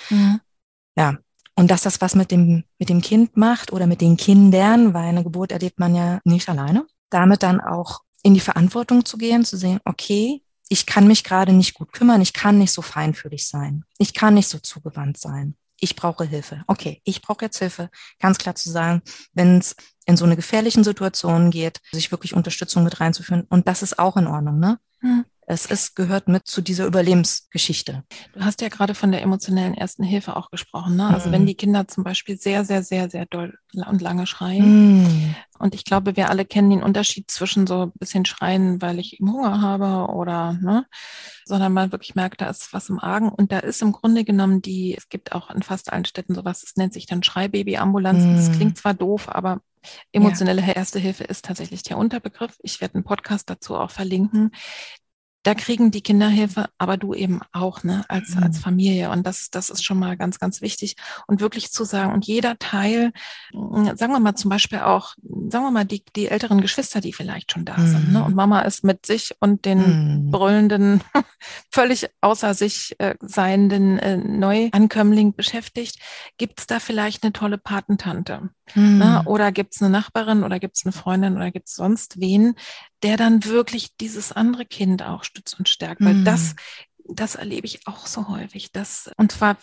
[0.10, 0.42] Mhm.
[0.96, 1.18] Ja.
[1.58, 5.08] Und dass das was mit dem, mit dem Kind macht oder mit den Kindern, weil
[5.08, 6.86] eine Geburt erlebt man ja nicht alleine.
[7.10, 11.54] Damit dann auch in die Verantwortung zu gehen, zu sehen, okay, ich kann mich gerade
[11.54, 15.56] nicht gut kümmern, ich kann nicht so feinfühlig sein, ich kann nicht so zugewandt sein.
[15.80, 16.64] ich brauche Hilfe.
[16.68, 17.90] Okay, ich brauche jetzt Hilfe.
[18.20, 19.02] Ganz klar zu sagen,
[19.34, 23.46] wenn es in so eine gefährlichen Situation geht, sich wirklich Unterstützung mit reinzuführen.
[23.50, 24.80] Und das ist auch in Ordnung, ne?
[25.02, 25.26] Hm.
[25.48, 28.04] Es ist, gehört mit zu dieser Überlebensgeschichte.
[28.34, 30.96] Du hast ja gerade von der emotionellen ersten Hilfe auch gesprochen.
[30.96, 31.06] Ne?
[31.08, 31.34] Also mhm.
[31.34, 35.04] wenn die Kinder zum Beispiel sehr, sehr, sehr, sehr doll und lange schreien.
[35.04, 35.36] Mhm.
[35.60, 39.20] Und ich glaube, wir alle kennen den Unterschied zwischen so ein bisschen schreien, weil ich
[39.22, 40.88] Hunger habe oder, ne,
[41.46, 43.30] sondern man wirklich merkt, da ist was im Argen.
[43.30, 46.64] Und da ist im Grunde genommen die, es gibt auch in fast allen Städten sowas,
[46.64, 48.24] es nennt sich dann Schreibaby-Ambulanz.
[48.24, 48.36] Mhm.
[48.36, 49.62] Das klingt zwar doof, aber
[50.12, 50.74] Emotionelle ja.
[50.74, 52.58] Erste Hilfe ist tatsächlich der Unterbegriff.
[52.62, 54.52] Ich werde einen Podcast dazu auch verlinken
[55.46, 58.44] da kriegen die Kinderhilfe, aber du eben auch, ne, als, mhm.
[58.44, 59.12] als Familie.
[59.12, 60.96] Und das, das ist schon mal ganz, ganz wichtig.
[61.28, 63.14] Und wirklich zu sagen, und jeder Teil,
[63.52, 67.14] hm, sagen wir mal zum Beispiel auch, sagen wir mal, die, die älteren Geschwister, die
[67.14, 67.88] vielleicht schon da mhm.
[67.88, 68.26] sind, ne, mhm.
[68.26, 70.32] und Mama ist mit sich und den mhm.
[70.32, 71.04] brüllenden,
[71.72, 76.00] völlig außer sich äh, seienden äh, Neuankömmling beschäftigt,
[76.38, 78.50] gibt's da vielleicht eine tolle Patentante?
[78.74, 79.22] Ne?
[79.22, 79.28] Mhm.
[79.28, 82.56] Oder gibt's eine Nachbarin oder gibt's eine Freundin oder gibt's sonst wen,
[83.04, 86.04] der dann wirklich dieses andere Kind auch stützt und stärkt.
[86.04, 86.26] Weil mm.
[86.26, 86.56] das
[87.08, 89.58] das erlebe ich auch so häufig, dass, und zwar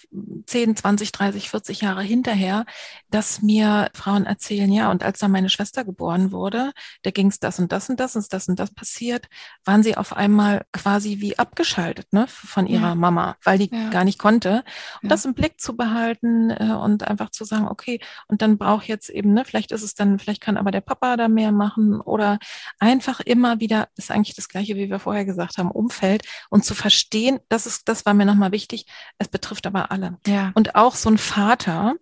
[0.46, 2.64] 10, 20, 30, 40 Jahre hinterher,
[3.11, 7.40] dass mir Frauen erzählen, ja, und als dann meine Schwester geboren wurde, da ging es
[7.40, 9.28] das und das und das und das und das passiert,
[9.64, 12.94] waren sie auf einmal quasi wie abgeschaltet, ne, von ihrer ja.
[12.94, 13.90] Mama, weil die ja.
[13.90, 14.64] gar nicht konnte.
[15.02, 15.09] Und ja.
[15.09, 19.11] das im Blick zu behalten äh, und einfach zu sagen, okay, und dann braucht jetzt
[19.11, 22.38] eben, ne, vielleicht ist es dann, vielleicht kann aber der Papa da mehr machen oder
[22.78, 26.74] einfach immer wieder, ist eigentlich das Gleiche, wie wir vorher gesagt haben, Umfeld und zu
[26.74, 28.87] verstehen, verstehen, das ist, das war mir nochmal wichtig,
[29.18, 30.18] es betrifft aber alle.
[30.27, 30.53] Ja.
[30.55, 31.95] Und auch so ein Vater,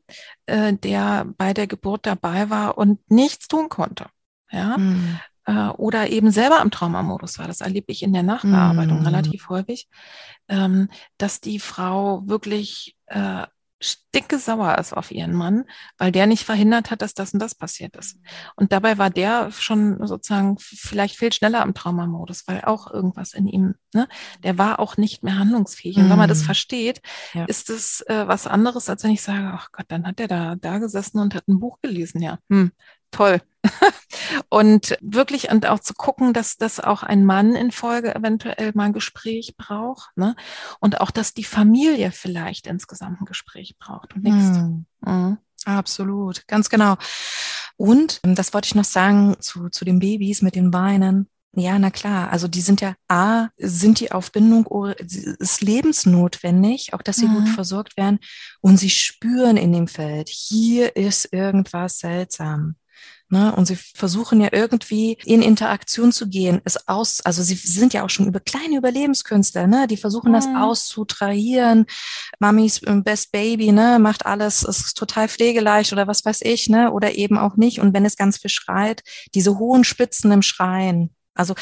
[0.46, 4.06] äh, der bei der Geburt dabei war und nichts tun konnte.
[4.50, 4.78] Ja.
[4.78, 5.18] Mhm.
[5.46, 7.46] Äh, oder eben selber am Traumamodus war.
[7.46, 9.06] Das erlebe ich in der Nachbearbeitung mhm.
[9.06, 9.88] relativ häufig,
[10.48, 10.88] ähm,
[11.18, 13.46] dass die Frau wirklich äh,
[13.82, 15.64] sticke sauer ist auf ihren Mann,
[15.96, 18.18] weil der nicht verhindert hat, dass das und das passiert ist.
[18.56, 23.46] Und dabei war der schon sozusagen vielleicht viel schneller am Traumamodus, weil auch irgendwas in
[23.46, 24.08] ihm, ne,
[24.42, 25.96] der war auch nicht mehr handlungsfähig.
[25.96, 26.46] Und wenn man das mhm.
[26.46, 27.00] versteht,
[27.32, 27.44] ja.
[27.44, 30.56] ist es äh, was anderes, als wenn ich sage, ach Gott, dann hat der da,
[30.56, 32.38] da gesessen und hat ein Buch gelesen, ja.
[32.50, 32.72] Hm,
[33.10, 33.40] toll.
[34.48, 38.84] und wirklich und auch zu gucken, dass das auch ein Mann in Folge eventuell mal
[38.84, 40.34] ein Gespräch braucht, ne?
[40.80, 44.58] Und auch, dass die Familie vielleicht insgesamt ein Gespräch braucht und nichts.
[44.58, 44.86] Mhm.
[45.02, 45.38] Mhm.
[45.66, 46.96] Absolut, ganz genau.
[47.76, 51.28] Und ähm, das wollte ich noch sagen zu, zu den Babys mit den Beinen.
[51.52, 52.30] Ja, na klar.
[52.30, 54.66] Also die sind ja, A, sind die auf Bindung,
[55.00, 57.34] ist lebensnotwendig, auch dass sie mhm.
[57.34, 58.20] gut versorgt werden.
[58.60, 62.76] Und sie spüren in dem Feld, hier ist irgendwas seltsam.
[63.32, 63.54] Ne?
[63.54, 68.04] Und sie versuchen ja irgendwie in Interaktion zu gehen, es aus, also sie sind ja
[68.04, 69.86] auch schon über kleine Überlebenskünstler, ne?
[69.86, 70.34] Die versuchen mhm.
[70.34, 71.86] das auszutrahieren.
[72.40, 76.90] Mamis ähm, Best Baby, ne, macht alles, ist total pflegeleicht oder was weiß ich, ne?
[76.90, 77.78] Oder eben auch nicht.
[77.78, 81.14] Und wenn es ganz viel schreit, diese hohen Spitzen im Schreien.
[81.34, 81.54] Also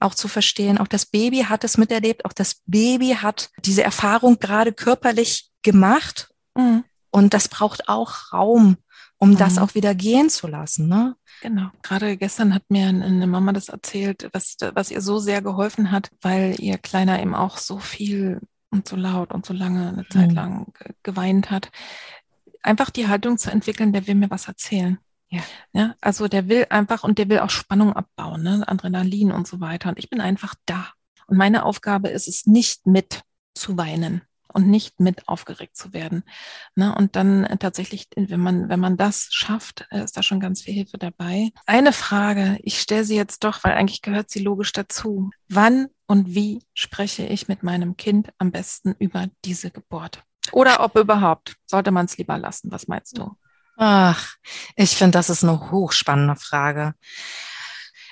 [0.00, 4.40] auch zu verstehen, auch das Baby hat es miterlebt, auch das Baby hat diese Erfahrung
[4.40, 6.30] gerade körperlich gemacht.
[6.56, 6.82] Mhm.
[7.10, 8.78] Und das braucht auch Raum
[9.24, 9.36] um mhm.
[9.38, 10.86] das auch wieder gehen zu lassen.
[10.86, 11.16] Ne?
[11.40, 11.70] Genau.
[11.82, 16.10] Gerade gestern hat mir eine Mama das erzählt, was, was ihr so sehr geholfen hat,
[16.20, 20.30] weil ihr Kleiner eben auch so viel und so laut und so lange, eine Zeit
[20.30, 20.34] mhm.
[20.34, 21.70] lang geweint hat.
[22.62, 24.98] Einfach die Haltung zu entwickeln, der will mir was erzählen.
[25.30, 25.40] Ja.
[25.72, 25.94] ja.
[26.02, 28.62] Also der will einfach und der will auch Spannung abbauen, ne?
[28.66, 29.88] Adrenalin und so weiter.
[29.88, 30.88] Und ich bin einfach da.
[31.26, 33.22] Und meine Aufgabe ist es nicht mit
[33.54, 34.20] zu weinen
[34.54, 36.22] und nicht mit aufgeregt zu werden.
[36.76, 36.94] Ne?
[36.94, 40.62] Und dann äh, tatsächlich, wenn man, wenn man das schafft, äh, ist da schon ganz
[40.62, 41.50] viel Hilfe dabei.
[41.66, 45.30] Eine Frage, ich stelle sie jetzt doch, weil eigentlich gehört sie logisch dazu.
[45.48, 50.22] Wann und wie spreche ich mit meinem Kind am besten über diese Geburt?
[50.52, 51.56] Oder ob überhaupt?
[51.66, 52.70] Sollte man es lieber lassen?
[52.70, 53.36] Was meinst du?
[53.76, 54.36] Ach,
[54.76, 56.94] ich finde, das ist eine hochspannende Frage.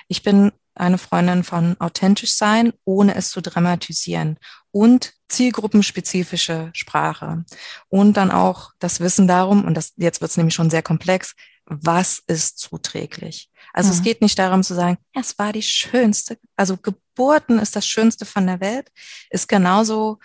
[0.09, 4.37] Ich bin eine Freundin von authentisch sein, ohne es zu dramatisieren
[4.71, 7.45] und zielgruppenspezifische Sprache
[7.89, 11.35] und dann auch das Wissen darum, und das, jetzt wird es nämlich schon sehr komplex,
[11.65, 13.49] was ist zuträglich?
[13.73, 13.95] Also mhm.
[13.95, 17.87] es geht nicht darum zu sagen, ja, es war die schönste, also Geburten ist das
[17.87, 18.91] Schönste von der Welt,
[19.29, 20.19] ist genauso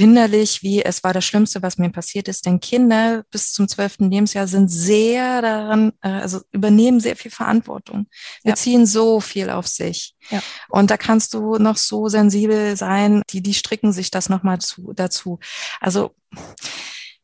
[0.00, 2.46] hinderlich, wie es war das Schlimmste, was mir passiert ist.
[2.46, 8.06] Denn Kinder bis zum zwölften Lebensjahr sind sehr daran, äh, also übernehmen sehr viel Verantwortung.
[8.42, 8.56] Wir ja.
[8.56, 10.14] ziehen so viel auf sich.
[10.30, 10.42] Ja.
[10.70, 14.94] Und da kannst du noch so sensibel sein, die, die stricken sich das nochmal zu,
[14.94, 15.38] dazu.
[15.80, 16.14] Also,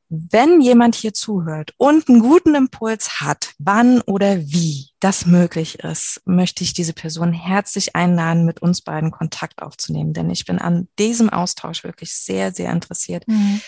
[0.09, 6.23] wenn jemand hier zuhört und einen guten Impuls hat, wann oder wie das möglich ist,
[6.25, 10.12] möchte ich diese Person herzlich einladen, mit uns beiden Kontakt aufzunehmen.
[10.12, 13.61] Denn ich bin an diesem Austausch wirklich sehr, sehr interessiert, mhm.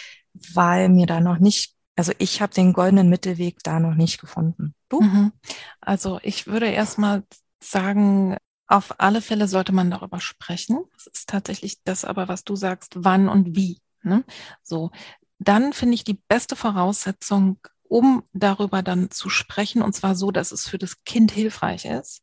[0.54, 4.72] weil mir da noch nicht also ich habe den goldenen Mittelweg da noch nicht gefunden.
[4.88, 5.00] Du?
[5.00, 5.32] Mhm.
[5.80, 7.24] Also ich würde erstmal
[7.60, 8.36] sagen,
[8.68, 10.84] auf alle Fälle sollte man darüber sprechen.
[10.94, 13.80] Das ist tatsächlich das aber, was du sagst, wann und wie.
[14.02, 14.24] Ne?
[14.62, 14.92] So,
[15.38, 20.52] dann finde ich die beste Voraussetzung, um darüber dann zu sprechen, und zwar so, dass
[20.52, 22.22] es für das Kind hilfreich ist,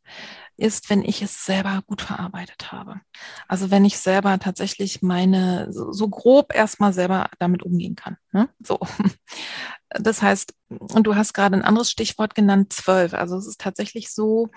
[0.58, 3.02] ist, wenn ich es selber gut verarbeitet habe.
[3.48, 8.18] Also wenn ich selber tatsächlich meine, so, grob erstmal selber damit umgehen kann.
[8.32, 8.50] Ne?
[8.60, 8.80] So.
[9.90, 13.14] Das heißt, und du hast gerade ein anderes Stichwort genannt, zwölf.
[13.14, 14.50] Also es ist tatsächlich so,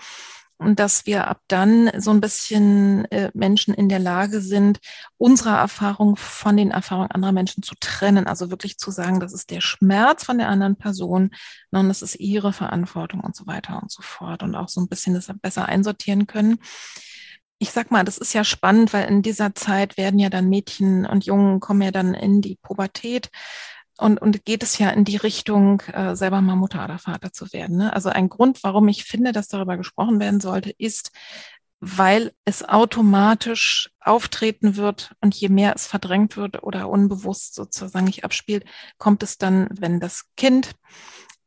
[0.59, 4.79] und dass wir ab dann so ein bisschen äh, Menschen in der Lage sind,
[5.17, 8.27] unsere Erfahrung von den Erfahrungen anderer Menschen zu trennen.
[8.27, 11.31] Also wirklich zu sagen, das ist der Schmerz von der anderen Person
[11.71, 14.43] und das ist ihre Verantwortung und so weiter und so fort.
[14.43, 16.59] Und auch so ein bisschen das besser einsortieren können.
[17.57, 21.05] Ich sag mal, das ist ja spannend, weil in dieser Zeit werden ja dann Mädchen
[21.05, 23.29] und Jungen kommen ja dann in die Pubertät
[23.99, 27.51] und, und geht es ja in die Richtung, äh, selber mal Mutter oder Vater zu
[27.51, 27.77] werden.
[27.77, 27.93] Ne?
[27.93, 31.11] Also ein Grund, warum ich finde, dass darüber gesprochen werden sollte, ist,
[31.81, 38.23] weil es automatisch auftreten wird und je mehr es verdrängt wird oder unbewusst sozusagen nicht
[38.23, 38.65] abspielt,
[38.97, 40.71] kommt es dann, wenn das Kind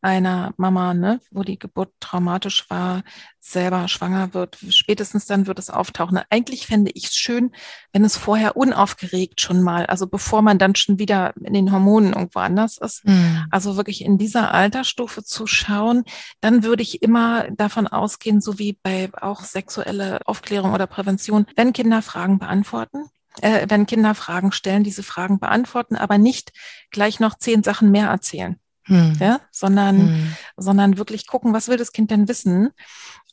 [0.03, 3.03] einer Mama, ne, wo die Geburt traumatisch war,
[3.39, 6.21] selber schwanger wird, spätestens dann wird es auftauchen.
[6.29, 7.53] Eigentlich fände ich es schön,
[7.93, 12.13] wenn es vorher unaufgeregt schon mal, also bevor man dann schon wieder in den Hormonen
[12.13, 13.47] irgendwo anders ist, mhm.
[13.51, 16.05] also wirklich in dieser Altersstufe zu schauen,
[16.41, 21.73] dann würde ich immer davon ausgehen, so wie bei auch sexuelle Aufklärung oder Prävention, wenn
[21.73, 23.05] Kinder Fragen beantworten,
[23.41, 26.53] äh, wenn Kinder Fragen stellen, diese Fragen beantworten, aber nicht
[26.91, 29.17] gleich noch zehn Sachen mehr erzählen hm.
[29.21, 30.37] ja, sondern, hm.
[30.57, 32.71] sondern wirklich gucken, was will das Kind denn wissen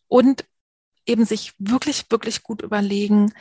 [0.08, 0.46] und
[1.06, 3.32] eben sich wirklich, wirklich gut überlegen,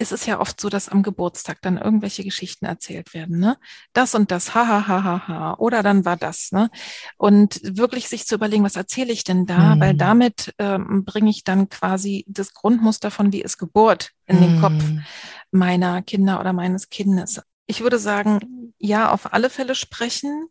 [0.00, 3.58] es ist ja oft so, dass am Geburtstag dann irgendwelche Geschichten erzählt werden, ne?
[3.92, 5.54] Das und das, ha, ha, ha, ha, ha.
[5.58, 6.70] Oder dann war das, ne?
[7.16, 9.72] Und wirklich sich zu überlegen, was erzähle ich denn da?
[9.72, 9.80] Hm.
[9.80, 14.46] Weil damit ähm, bringe ich dann quasi das Grundmuster von wie ist Geburt in hm.
[14.46, 14.84] den Kopf
[15.50, 17.40] meiner Kinder oder meines Kindes.
[17.66, 20.46] Ich würde sagen, ja, auf alle Fälle sprechen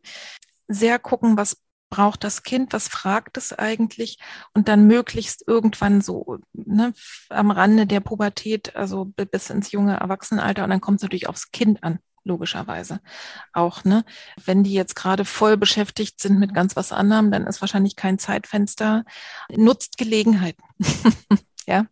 [0.68, 1.58] sehr gucken, was
[1.90, 4.18] braucht das Kind, was fragt es eigentlich
[4.54, 6.94] und dann möglichst irgendwann so ne,
[7.30, 11.52] am Rande der Pubertät, also bis ins junge Erwachsenenalter und dann kommt es natürlich aufs
[11.52, 13.00] Kind an logischerweise
[13.54, 14.04] auch, ne?
[14.44, 18.20] Wenn die jetzt gerade voll beschäftigt sind mit ganz was anderem, dann ist wahrscheinlich kein
[18.20, 19.06] Zeitfenster.
[19.50, 20.62] Nutzt Gelegenheiten.
[21.66, 21.86] ja.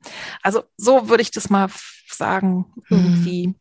[0.43, 1.69] Also so würde ich das mal
[2.09, 2.97] sagen, mhm.
[2.97, 3.55] irgendwie.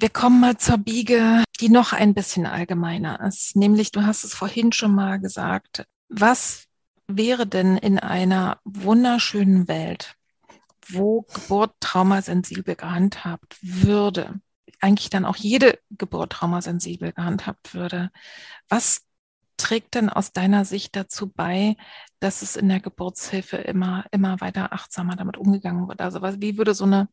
[0.00, 3.54] Wir kommen mal zur Biege, die noch ein bisschen allgemeiner ist.
[3.54, 6.64] Nämlich, du hast es vorhin schon mal gesagt, was
[7.06, 10.14] wäre denn in einer wunderschönen Welt,
[10.88, 14.40] wo Geburt traumasensibel gehandhabt würde,
[14.80, 18.10] eigentlich dann auch jede Geburt traumasensibel gehandhabt würde,
[18.70, 19.02] was
[19.58, 21.76] trägt denn aus deiner Sicht dazu bei,
[22.20, 26.00] dass es in der Geburtshilfe immer, immer weiter achtsamer damit umgegangen wird?
[26.00, 27.10] Also was, wie würde so eine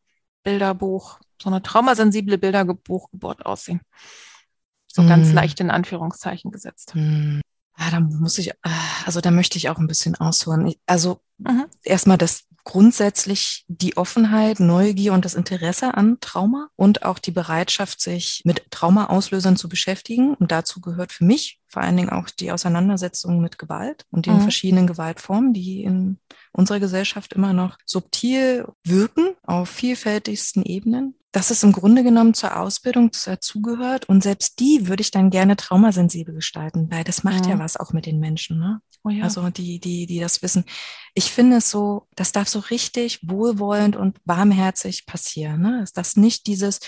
[0.48, 3.80] Bilderbuch, so eine traumasensible Bilderbuchgeburt aussehen.
[4.86, 5.08] So mm.
[5.08, 6.94] ganz leicht in Anführungszeichen gesetzt.
[6.94, 7.40] Mm.
[7.78, 8.70] Ja, da muss ich, ah,
[9.04, 10.74] also da möchte ich auch ein bisschen ausholen.
[10.86, 11.66] Also mhm.
[11.84, 17.98] erstmal das grundsätzlich die Offenheit, Neugier und das Interesse an Trauma und auch die Bereitschaft,
[17.98, 20.34] sich mit Traumaauslösern zu beschäftigen.
[20.34, 24.36] Und dazu gehört für mich vor allen Dingen auch die Auseinandersetzung mit Gewalt und den
[24.36, 24.42] mhm.
[24.42, 26.18] verschiedenen Gewaltformen, die in
[26.52, 32.58] unserer Gesellschaft immer noch subtil wirken auf vielfältigsten Ebenen dass es im Grunde genommen zur
[32.58, 34.08] Ausbildung dazugehört.
[34.08, 37.76] Und selbst die würde ich dann gerne traumasensibel gestalten, weil das macht ja, ja was
[37.76, 38.58] auch mit den Menschen.
[38.58, 38.80] Ne?
[39.04, 39.24] Oh ja.
[39.24, 40.64] Also die, die, die das wissen.
[41.14, 45.60] Ich finde es so, das darf so richtig wohlwollend und warmherzig passieren.
[45.60, 45.80] Ne?
[45.80, 46.80] Dass das nicht dieses,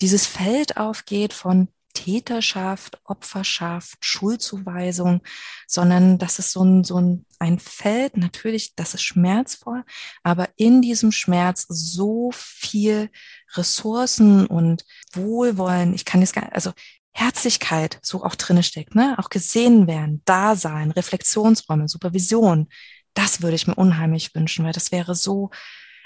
[0.00, 5.20] dieses Feld aufgeht von Täterschaft, Opferschaft, Schuldzuweisung,
[5.66, 9.82] sondern das ist so ein, so ein, ein Feld, natürlich, das ist schmerzvoll,
[10.22, 13.10] aber in diesem Schmerz so viel
[13.54, 16.70] Ressourcen und Wohlwollen, ich kann jetzt gar also
[17.10, 19.16] Herzlichkeit so auch drinne steckt, ne?
[19.18, 22.68] Auch gesehen werden, Dasein, Reflexionsräume, Supervision.
[23.12, 25.50] Das würde ich mir unheimlich wünschen, weil das wäre so,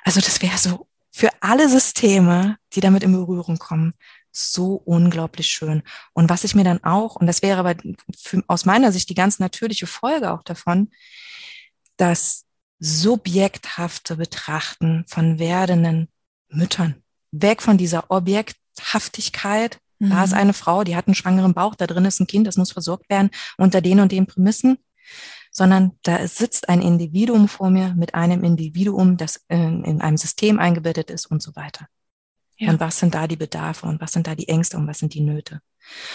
[0.04, 3.92] also das wäre so für alle Systeme, die damit in Berührung kommen,
[4.32, 5.82] so unglaublich schön.
[6.14, 7.74] Und was ich mir dann auch, und das wäre aber
[8.16, 10.90] für, aus meiner Sicht die ganz natürliche Folge auch davon,
[11.96, 12.46] das
[12.78, 16.08] subjekthafte Betrachten von werdenden
[16.48, 16.96] Müttern.
[17.30, 19.78] Weg von dieser Objekthaftigkeit.
[19.98, 20.10] Mhm.
[20.10, 20.38] Da ist mhm.
[20.38, 23.08] eine Frau, die hat einen schwangeren Bauch, da drin ist ein Kind, das muss versorgt
[23.08, 24.78] werden unter den und den Prämissen,
[25.52, 30.58] sondern da sitzt ein Individuum vor mir mit einem Individuum, das in, in einem System
[30.58, 31.86] eingebettet ist und so weiter.
[32.62, 32.70] Ja.
[32.70, 35.14] Und was sind da die Bedarfe und was sind da die Ängste und was sind
[35.14, 35.60] die Nöte?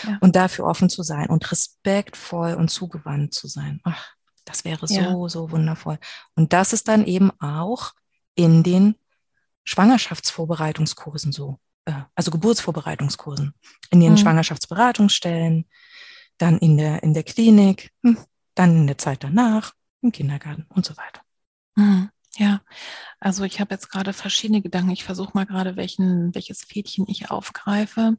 [0.03, 0.17] Ja.
[0.21, 3.81] Und dafür offen zu sein und respektvoll und zugewandt zu sein.
[3.83, 4.07] Ach,
[4.45, 5.29] das wäre so, ja.
[5.29, 5.99] so wundervoll.
[6.35, 7.91] Und das ist dann eben auch
[8.35, 8.95] in den
[9.65, 13.53] Schwangerschaftsvorbereitungskursen so, äh, also Geburtsvorbereitungskursen,
[13.91, 14.17] in den mhm.
[14.17, 15.65] Schwangerschaftsberatungsstellen,
[16.37, 18.17] dann in der, in der Klinik, hm,
[18.55, 21.21] dann in der Zeit danach, im Kindergarten und so weiter.
[21.75, 22.09] Mhm.
[22.35, 22.61] Ja,
[23.19, 24.91] also ich habe jetzt gerade verschiedene Gedanken.
[24.91, 28.17] Ich versuche mal gerade, welchen, welches Fädchen ich aufgreife.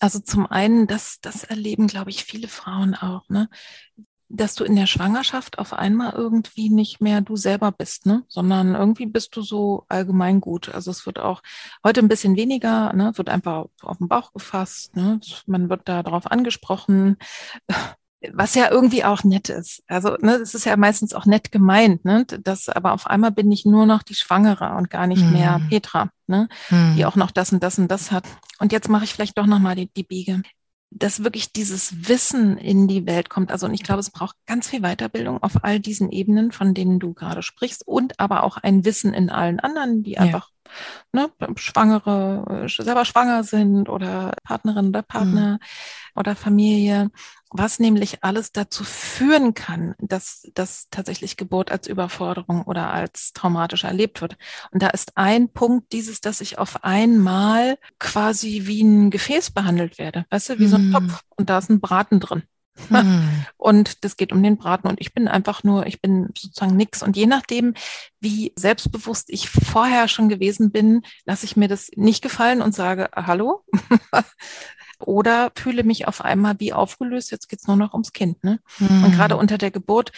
[0.00, 3.48] Also zum einen, das, das erleben, glaube ich, viele Frauen auch, ne?
[4.28, 8.24] dass du in der Schwangerschaft auf einmal irgendwie nicht mehr du selber bist, ne?
[8.28, 10.68] sondern irgendwie bist du so allgemein gut.
[10.68, 11.42] Also es wird auch
[11.82, 13.12] heute ein bisschen weniger, ne?
[13.16, 15.20] wird einfach auf den Bauch gefasst, ne?
[15.46, 17.16] man wird da drauf angesprochen
[18.32, 19.82] was ja irgendwie auch nett ist.
[19.86, 22.24] Also, ne, es ist ja meistens auch nett gemeint, ne?
[22.24, 25.32] Das, aber auf einmal bin ich nur noch die Schwangere und gar nicht hm.
[25.32, 26.48] mehr Petra, ne?
[26.68, 26.94] Hm.
[26.96, 28.24] Die auch noch das und das und das hat.
[28.58, 30.42] Und jetzt mache ich vielleicht doch nochmal die, die Biege.
[30.90, 33.52] Dass wirklich dieses Wissen in die Welt kommt.
[33.52, 36.98] Also, und ich glaube, es braucht ganz viel Weiterbildung auf all diesen Ebenen, von denen
[36.98, 40.20] du gerade sprichst, und aber auch ein Wissen in allen anderen, die ja.
[40.20, 40.50] einfach
[41.12, 45.58] ne, Schwangere, äh, selber schwanger sind oder Partnerin oder Partner mhm.
[46.14, 47.10] oder Familie,
[47.50, 53.84] was nämlich alles dazu führen kann, dass, dass tatsächlich Geburt als Überforderung oder als traumatisch
[53.84, 54.36] erlebt wird.
[54.70, 59.98] Und da ist ein Punkt dieses, dass ich auf einmal quasi wie ein Gefäß behandelt
[59.98, 60.68] werde, weißt du, wie mhm.
[60.68, 60.92] so ein mhm.
[60.92, 62.42] Topf und da ist ein Braten drin.
[62.88, 63.44] Hm.
[63.56, 64.88] Und das geht um den Braten.
[64.88, 67.02] Und ich bin einfach nur, ich bin sozusagen nix.
[67.02, 67.74] Und je nachdem,
[68.20, 73.10] wie selbstbewusst ich vorher schon gewesen bin, lasse ich mir das nicht gefallen und sage,
[73.14, 73.64] hallo.
[75.00, 78.42] Oder fühle mich auf einmal wie aufgelöst, jetzt geht's nur noch ums Kind.
[78.42, 78.58] Ne?
[78.78, 79.04] Hm.
[79.04, 80.10] Und gerade unter der Geburt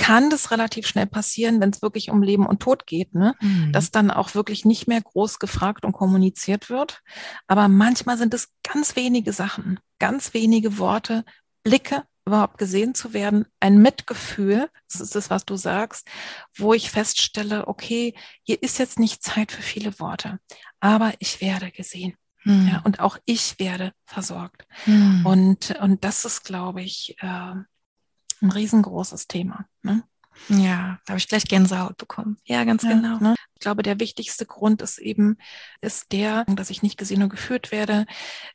[0.00, 3.34] kann das relativ schnell passieren, wenn es wirklich um Leben und Tod geht, ne?
[3.40, 3.70] Mhm.
[3.72, 7.02] dass dann auch wirklich nicht mehr groß gefragt und kommuniziert wird.
[7.46, 11.24] Aber manchmal sind es ganz wenige Sachen, ganz wenige Worte,
[11.62, 16.08] Blicke überhaupt gesehen zu werden, ein Mitgefühl, das ist das, was du sagst,
[16.56, 20.38] wo ich feststelle, okay, hier ist jetzt nicht Zeit für viele Worte,
[20.78, 22.14] aber ich werde gesehen.
[22.42, 22.68] Hm.
[22.68, 24.66] Ja, und auch ich werde versorgt.
[24.84, 25.26] Hm.
[25.26, 29.66] Und, und das ist, glaube ich, äh, ein riesengroßes Thema.
[29.82, 30.02] Ne?
[30.48, 32.38] Ja, da habe ich gleich Gänsehaut bekommen.
[32.44, 33.18] Ja, ganz ja, genau.
[33.18, 33.34] Ne?
[33.54, 35.36] Ich glaube, der wichtigste Grund ist eben,
[35.80, 38.06] ist der, dass ich nicht gesehen und geführt werde,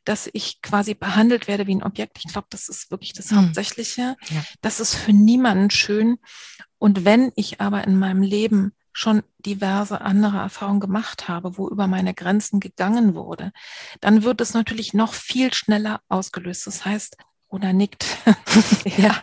[0.04, 2.20] dass ich quasi behandelt werde wie ein Objekt.
[2.24, 3.38] Ich glaube, das ist wirklich das hm.
[3.38, 4.16] Hauptsächliche.
[4.30, 4.44] Ja.
[4.62, 6.18] Das ist für niemanden schön.
[6.78, 11.86] Und wenn ich aber in meinem Leben schon diverse andere Erfahrungen gemacht habe, wo über
[11.86, 13.52] meine Grenzen gegangen wurde,
[14.00, 16.66] dann wird es natürlich noch viel schneller ausgelöst.
[16.66, 17.18] Das heißt,
[17.50, 18.06] oder nickt.
[18.98, 19.16] ja.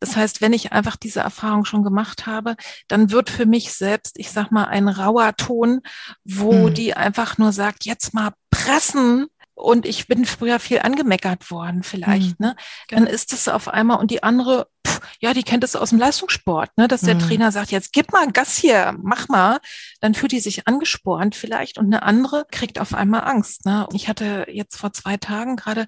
[0.00, 2.56] Das heißt, wenn ich einfach diese Erfahrung schon gemacht habe,
[2.88, 5.80] dann wird für mich selbst, ich sag mal, ein rauer Ton,
[6.24, 6.74] wo hm.
[6.74, 9.26] die einfach nur sagt, jetzt mal pressen.
[9.54, 12.36] Und ich bin früher viel angemeckert worden, vielleicht, hm.
[12.38, 12.56] ne?
[12.88, 13.10] Dann genau.
[13.10, 16.76] ist es auf einmal und die andere, pff, ja, die kennt es aus dem Leistungssport,
[16.76, 16.88] ne?
[16.88, 17.20] Dass der hm.
[17.20, 19.60] Trainer sagt, jetzt gib mal Gas hier, mach mal.
[20.02, 23.88] Dann fühlt die sich angespornt vielleicht und eine andere kriegt auf einmal Angst, ne?
[23.94, 25.86] Ich hatte jetzt vor zwei Tagen gerade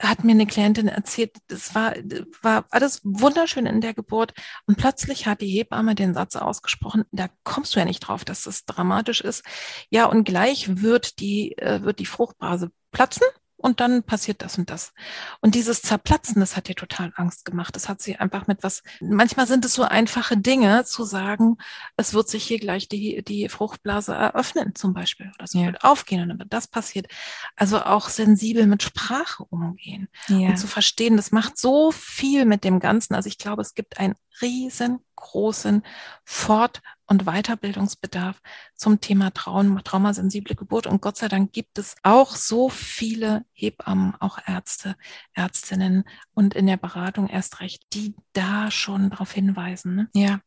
[0.00, 1.94] hat mir eine Klientin erzählt, das war,
[2.42, 4.32] war alles wunderschön in der Geburt
[4.66, 8.44] und plötzlich hat die Hebamme den Satz ausgesprochen, da kommst du ja nicht drauf, dass
[8.44, 9.44] das dramatisch ist.
[9.90, 13.26] Ja, und gleich wird die, äh, wird die Fruchtblase platzen
[13.60, 14.92] und dann passiert das und das.
[15.40, 17.76] Und dieses Zerplatzen, das hat ihr total Angst gemacht.
[17.76, 21.58] Das hat sie einfach mit was, manchmal sind es so einfache Dinge zu sagen,
[21.96, 25.30] es wird sich hier gleich die, die Fruchtblase eröffnen zum Beispiel.
[25.34, 25.66] Oder es ja.
[25.66, 27.08] wird aufgehen und dann wird das passiert.
[27.56, 30.48] Also auch sensibel mit Sprache umgehen ja.
[30.48, 33.14] und zu verstehen, das macht so viel mit dem Ganzen.
[33.14, 34.14] Also ich glaube, es gibt einen
[35.20, 35.82] riesengroßen
[36.24, 38.40] Fort- und Weiterbildungsbedarf
[38.76, 40.86] zum Thema Traum, traumasensible Geburt.
[40.86, 44.94] Und Gott sei Dank gibt es auch so viele Hebammen, auch Ärzte,
[45.34, 46.04] Ärztinnen
[46.34, 49.96] und in der Beratung erst recht, die da schon darauf hinweisen.
[49.96, 50.08] Ne?
[50.14, 50.40] Ja,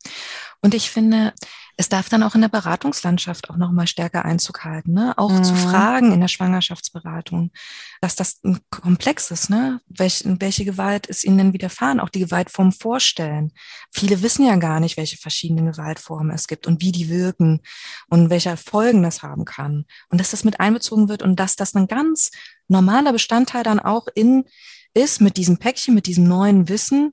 [0.61, 1.33] und ich finde,
[1.75, 5.13] es darf dann auch in der Beratungslandschaft auch nochmal stärker Einzug halten, ne?
[5.17, 5.43] Auch mhm.
[5.43, 7.51] zu fragen in der Schwangerschaftsberatung,
[7.99, 9.81] dass das ein Komplex ist, ne?
[9.87, 11.99] Welch, welche Gewalt ist ihnen denn widerfahren?
[11.99, 13.51] Auch die Gewaltform vorstellen.
[13.91, 17.59] Viele wissen ja gar nicht, welche verschiedenen Gewaltformen es gibt und wie die wirken
[18.07, 19.83] und welche Folgen das haben kann.
[20.07, 22.31] Und dass das mit einbezogen wird und dass das ein ganz
[22.69, 24.45] normaler Bestandteil dann auch in
[24.93, 27.11] ist mit diesem Päckchen, mit diesem neuen Wissen,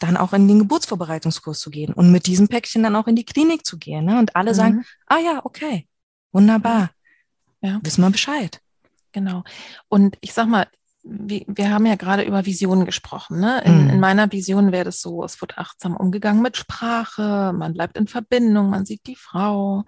[0.00, 3.24] dann auch in den Geburtsvorbereitungskurs zu gehen und mit diesem Päckchen dann auch in die
[3.24, 4.04] Klinik zu gehen.
[4.04, 4.18] Ne?
[4.18, 4.56] Und alle mhm.
[4.56, 5.88] sagen, ah ja, okay,
[6.30, 6.90] wunderbar.
[7.62, 7.80] Ja.
[7.82, 8.60] Wissen wir Bescheid.
[9.12, 9.44] Genau.
[9.88, 10.66] Und ich sag mal,
[11.02, 13.40] wir, wir haben ja gerade über Visionen gesprochen.
[13.40, 13.62] Ne?
[13.64, 13.90] In, mhm.
[13.90, 18.06] in meiner Vision wäre das so, es wird achtsam umgegangen mit Sprache, man bleibt in
[18.06, 19.84] Verbindung, man sieht die Frau,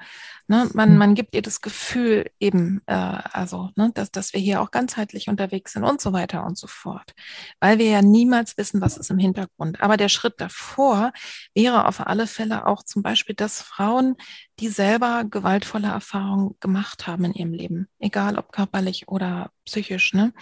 [0.49, 0.69] ne?
[0.75, 0.99] man, mhm.
[0.99, 5.29] man gibt ihr das Gefühl eben, äh, also, ne, dass, dass wir hier auch ganzheitlich
[5.29, 7.13] unterwegs sind und so weiter und so fort.
[7.61, 9.83] Weil wir ja niemals wissen, was ist im Hintergrund.
[9.83, 11.13] Aber der Schritt davor
[11.55, 14.17] wäre auf alle Fälle auch zum Beispiel, dass Frauen,
[14.59, 20.33] die selber gewaltvolle Erfahrungen gemacht haben in ihrem Leben, egal ob körperlich oder psychisch, ne?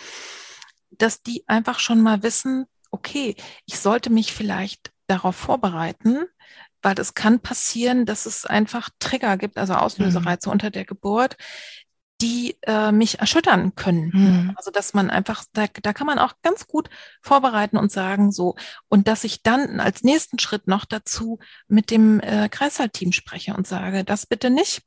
[0.90, 6.24] dass die einfach schon mal wissen, okay, ich sollte mich vielleicht darauf vorbereiten,
[6.82, 10.52] weil es kann passieren, dass es einfach Trigger gibt, also Auslösereize mhm.
[10.52, 11.36] unter der Geburt,
[12.20, 14.10] die äh, mich erschüttern können.
[14.12, 14.52] Mhm.
[14.56, 16.90] Also dass man einfach, da, da kann man auch ganz gut
[17.22, 18.56] vorbereiten und sagen so,
[18.88, 23.66] und dass ich dann als nächsten Schritt noch dazu mit dem äh, Kreißsaalteam spreche und
[23.66, 24.82] sage, das bitte nicht.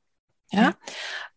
[0.60, 0.74] Ja.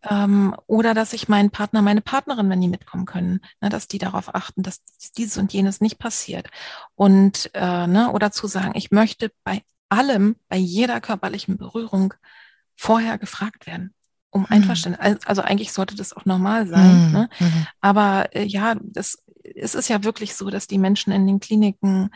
[0.03, 3.99] Ähm, oder dass ich meinen Partner, meine Partnerin, wenn die mitkommen können, ne, dass die
[3.99, 4.83] darauf achten, dass
[5.17, 6.49] dieses und jenes nicht passiert.
[6.95, 12.15] Und äh, ne, oder zu sagen, ich möchte bei allem, bei jeder körperlichen Berührung
[12.77, 13.95] vorher gefragt werden
[14.31, 14.47] um mhm.
[14.51, 15.21] Einverständnis.
[15.25, 17.07] Also eigentlich sollte das auch normal sein.
[17.07, 17.13] Mhm.
[17.13, 17.29] Ne?
[17.41, 17.67] Mhm.
[17.81, 22.11] Aber äh, ja, das, es ist ja wirklich so, dass die Menschen in den Kliniken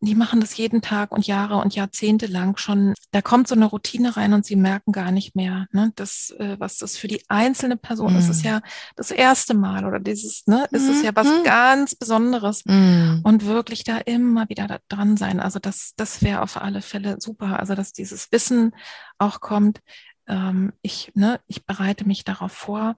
[0.00, 2.94] die machen das jeden Tag und Jahre und Jahrzehnte lang schon.
[3.12, 6.56] Da kommt so eine Routine rein und sie merken gar nicht mehr, ne, das, äh,
[6.58, 8.18] was das für die einzelne Person mm.
[8.18, 8.28] ist.
[8.28, 8.60] ist ja
[8.94, 11.44] das erste Mal oder dieses, ne, ist es ja was mm.
[11.44, 13.20] ganz Besonderes mm.
[13.22, 15.40] und wirklich da immer wieder da dran sein.
[15.40, 17.58] Also das, das wäre auf alle Fälle super.
[17.58, 18.72] Also dass dieses Wissen
[19.18, 19.80] auch kommt.
[20.26, 22.96] Ähm, ich, ne, ich bereite mich darauf vor.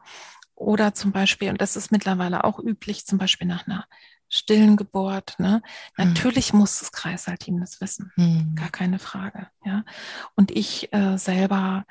[0.54, 3.86] Oder zum Beispiel, und das ist mittlerweile auch üblich, zum Beispiel nach einer
[4.28, 5.34] stillen Geburt.
[5.38, 5.62] Ne?
[5.96, 6.04] Mhm.
[6.04, 8.54] Natürlich muss das Kreißsaalteam das wissen, mhm.
[8.54, 9.48] gar keine Frage.
[9.64, 9.84] Ja?
[10.34, 11.84] Und ich äh, selber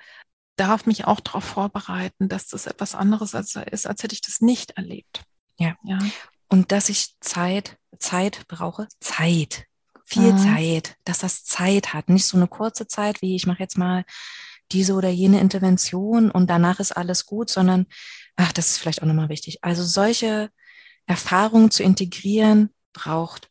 [0.56, 4.42] darf mich auch darauf vorbereiten, dass das etwas anderes als, ist, als hätte ich das
[4.42, 5.24] nicht erlebt.
[5.58, 5.76] Ja.
[5.84, 6.00] ja.
[6.48, 9.66] Und dass ich Zeit, Zeit brauche, Zeit,
[10.06, 10.38] viel mhm.
[10.38, 14.04] Zeit, dass das Zeit hat, nicht so eine kurze Zeit wie ich mache jetzt mal
[14.72, 17.86] diese oder jene Intervention und danach ist alles gut, sondern,
[18.36, 19.60] ach, das ist vielleicht auch nochmal wichtig.
[19.64, 20.50] Also solche
[21.08, 23.50] Erfahrung zu integrieren, braucht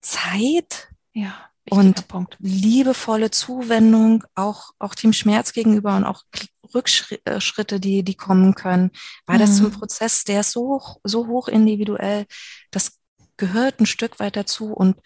[0.00, 1.34] Zeit ja,
[1.70, 2.36] und Punkt.
[2.40, 6.22] liebevolle Zuwendung, auch, auch dem Schmerz gegenüber und auch
[6.74, 8.90] Rückschritte, die, die kommen können,
[9.26, 9.40] weil mhm.
[9.40, 12.26] das zum Prozess, der ist so, so hoch individuell,
[12.70, 12.98] das
[13.36, 14.96] gehört ein Stück weit dazu und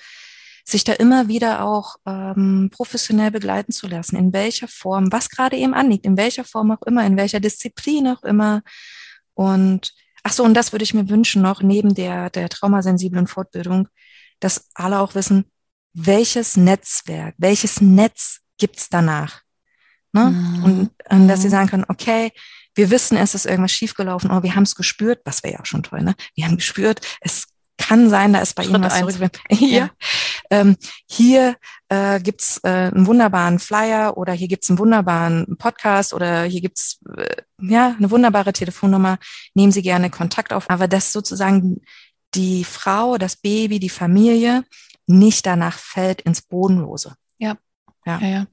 [0.65, 5.57] sich da immer wieder auch ähm, professionell begleiten zu lassen, in welcher Form, was gerade
[5.57, 8.63] eben anliegt, in welcher Form auch immer, in welcher Disziplin auch immer.
[9.35, 9.93] Und
[10.23, 13.89] Ach so, und das würde ich mir wünschen noch neben der, der traumasensiblen Fortbildung,
[14.39, 15.45] dass alle auch wissen,
[15.93, 19.43] welches Netzwerk, welches Netz gibt's danach.
[20.13, 20.31] Ne?
[20.31, 20.65] Mhm.
[20.65, 22.33] Und, und dass sie sagen können, okay,
[22.75, 25.67] wir wissen, es ist irgendwas schiefgelaufen, aber wir haben es gespürt, was wäre ja auch
[25.67, 26.15] schon toll, ne?
[26.35, 27.47] Wir haben gespürt, es
[27.81, 29.41] kann sein, da ist bei Schritt Ihnen was zurück.
[29.51, 29.91] Hier, ja.
[30.51, 30.77] ähm,
[31.09, 31.57] hier
[31.89, 37.01] äh, gibt's äh, einen wunderbaren Flyer oder hier gibt's einen wunderbaren Podcast oder hier gibt's
[37.17, 39.19] äh, ja eine wunderbare Telefonnummer.
[39.55, 40.69] Nehmen Sie gerne Kontakt auf.
[40.69, 41.81] Aber dass sozusagen
[42.35, 44.63] die Frau, das Baby, die Familie
[45.07, 47.15] nicht danach fällt ins Bodenlose.
[47.39, 47.57] Ja.
[48.07, 48.19] Ja.
[48.21, 48.47] ja, ja.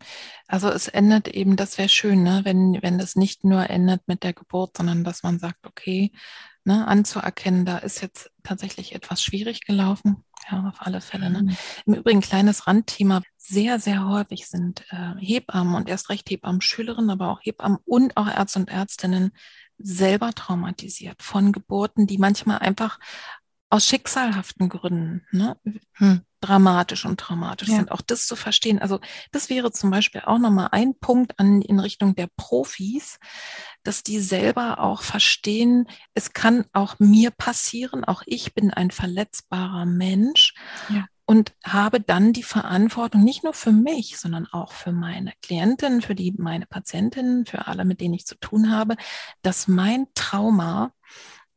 [0.47, 2.41] Also es endet eben, das wäre schön, ne?
[2.43, 6.11] wenn, wenn das nicht nur endet mit der Geburt, sondern dass man sagt, okay,
[6.67, 10.23] ne, anzuerkennen, da ist jetzt tatsächlich etwas schwierig gelaufen.
[10.51, 11.29] Ja, auf alle Fälle.
[11.29, 11.43] Ne?
[11.43, 11.57] Mhm.
[11.85, 13.21] Im Übrigen kleines Randthema.
[13.37, 18.17] Sehr, sehr häufig sind äh, Hebammen und erst recht Hebammen, Schülerinnen, aber auch Hebammen und
[18.17, 19.31] auch Ärzte und Ärztinnen
[19.77, 22.99] selber traumatisiert von Geburten, die manchmal einfach
[23.69, 25.57] aus schicksalhaften Gründen ne,
[25.93, 26.21] hm.
[26.47, 27.75] Dramatisch und traumatisch ja.
[27.75, 27.91] sind.
[27.91, 28.79] Auch das zu verstehen.
[28.79, 28.99] Also
[29.31, 33.19] das wäre zum Beispiel auch nochmal ein Punkt an, in Richtung der Profis,
[33.83, 39.85] dass die selber auch verstehen, es kann auch mir passieren, auch ich bin ein verletzbarer
[39.85, 40.53] Mensch.
[40.89, 41.05] Ja.
[41.29, 46.15] Und habe dann die Verantwortung nicht nur für mich, sondern auch für meine Klientin, für
[46.15, 48.95] die, meine Patientinnen, für alle, mit denen ich zu tun habe,
[49.41, 50.93] dass mein Trauma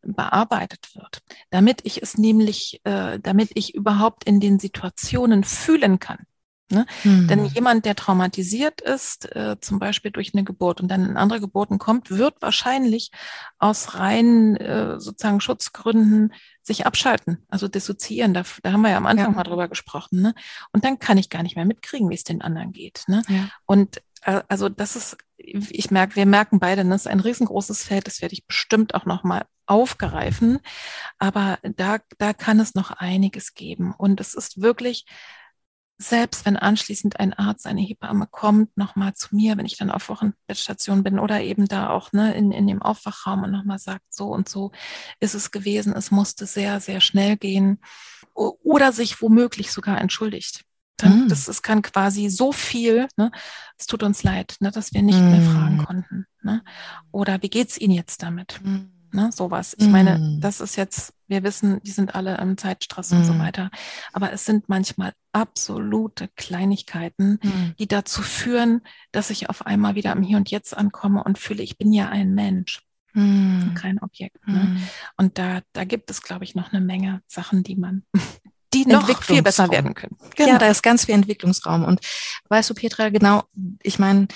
[0.02, 1.20] bearbeitet wird,
[1.50, 6.26] damit ich es nämlich, äh, damit ich überhaupt in den Situationen fühlen kann.
[6.72, 6.86] Ne?
[7.02, 7.26] Mhm.
[7.26, 11.40] Denn jemand, der traumatisiert ist, äh, zum Beispiel durch eine Geburt und dann in andere
[11.40, 13.10] Geburten kommt, wird wahrscheinlich
[13.58, 16.32] aus rein äh, sozusagen Schutzgründen
[16.62, 18.34] sich abschalten, also dissoziieren.
[18.34, 19.36] Da, da haben wir ja am Anfang ja.
[19.36, 20.22] mal drüber gesprochen.
[20.22, 20.34] Ne?
[20.72, 23.02] Und dann kann ich gar nicht mehr mitkriegen, wie es den anderen geht.
[23.08, 23.22] Ne?
[23.28, 23.48] Ja.
[23.66, 28.06] Und äh, also das ist, ich merke, wir merken beide, das ist ein riesengroßes Feld,
[28.06, 30.58] das werde ich bestimmt auch nochmal aufgreifen.
[31.18, 33.94] Aber da, da kann es noch einiges geben.
[33.96, 35.06] Und es ist wirklich
[36.00, 40.08] selbst wenn anschließend ein Arzt, eine Hebamme kommt, nochmal zu mir, wenn ich dann auf
[40.08, 44.28] Wochenbettstation bin oder eben da auch ne, in, in dem Aufwachraum und nochmal sagt, so
[44.28, 44.72] und so
[45.20, 47.80] ist es gewesen, es musste sehr, sehr schnell gehen
[48.34, 50.64] oder sich womöglich sogar entschuldigt.
[50.96, 51.28] Dann, mm.
[51.28, 53.30] Das es kann quasi so viel, ne,
[53.76, 55.30] es tut uns leid, ne, dass wir nicht mm.
[55.30, 56.26] mehr fragen konnten.
[56.42, 56.62] Ne?
[57.12, 58.58] Oder wie geht's Ihnen jetzt damit?
[58.62, 59.76] Mm ne, sowas.
[59.78, 59.90] Ich mm.
[59.90, 63.16] meine, das ist jetzt, wir wissen, die sind alle im Zeitstress mm.
[63.16, 63.38] und so mm.
[63.38, 63.70] weiter.
[64.12, 67.76] Aber es sind manchmal absolute Kleinigkeiten, mm.
[67.78, 68.82] die dazu führen,
[69.12, 72.08] dass ich auf einmal wieder im Hier und Jetzt ankomme und fühle, ich bin ja
[72.08, 72.82] ein Mensch.
[73.12, 73.74] Mm.
[73.74, 74.46] Kein Objekt.
[74.46, 74.76] Ne?
[75.16, 78.04] Und da, da gibt es, glaube ich, noch eine Menge Sachen, die man
[78.72, 80.16] die noch viel besser werden können.
[80.36, 80.50] Genau.
[80.50, 81.84] Ja, da ist ganz viel Entwicklungsraum.
[81.84, 82.00] Und
[82.48, 83.42] weißt du, Petra, genau,
[83.82, 84.28] ich meine,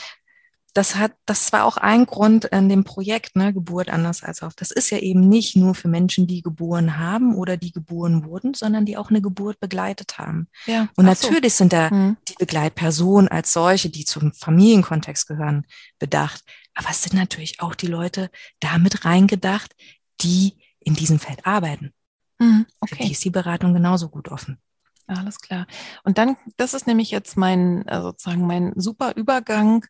[0.75, 4.55] das hat, das war auch ein Grund in dem Projekt, ne, Geburt anders als auf.
[4.55, 8.55] Das ist ja eben nicht nur für Menschen, die geboren haben oder die geboren wurden,
[8.55, 10.49] sondern die auch eine Geburt begleitet haben.
[10.67, 10.89] Ja.
[10.97, 11.59] Und natürlich so.
[11.59, 12.17] sind da mhm.
[12.29, 15.65] die Begleitpersonen als solche, die zum Familienkontext gehören,
[16.01, 16.43] bedacht.
[16.75, 19.77] Aber es sind natürlich auch die Leute damit reingedacht,
[20.23, 21.93] die in diesem Feld arbeiten.
[22.41, 22.67] Mhm.
[22.81, 22.97] Okay.
[22.97, 24.59] Für die ist die Beratung genauso gut offen.
[25.07, 25.67] Alles klar.
[26.03, 29.85] Und dann, das ist nämlich jetzt mein, äh, sozusagen mein super Übergang.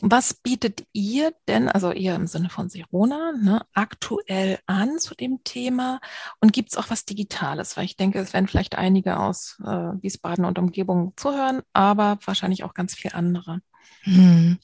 [0.00, 5.44] Was bietet ihr denn, also ihr im Sinne von Serona, ne, aktuell an zu dem
[5.44, 6.00] Thema?
[6.40, 7.76] Und gibt es auch was Digitales?
[7.76, 9.66] Weil ich denke, es werden vielleicht einige aus äh,
[10.02, 13.60] Wiesbaden und Umgebung zuhören, aber wahrscheinlich auch ganz viele andere.
[14.02, 14.58] Hm.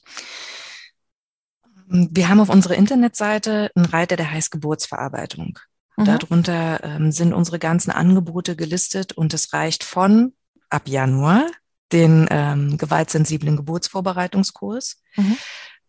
[1.87, 5.57] Wir haben auf unserer Internetseite einen Reiter, der heißt Geburtsverarbeitung.
[5.99, 6.05] Mhm.
[6.05, 10.33] Darunter ähm, sind unsere ganzen Angebote gelistet und es reicht von
[10.69, 11.45] ab Januar
[11.91, 15.37] den ähm, gewaltsensiblen Geburtsvorbereitungskurs mhm.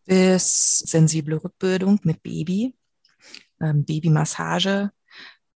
[0.07, 2.75] bis sensible Rückbildung mit Baby,
[3.61, 4.91] ähm, Babymassage,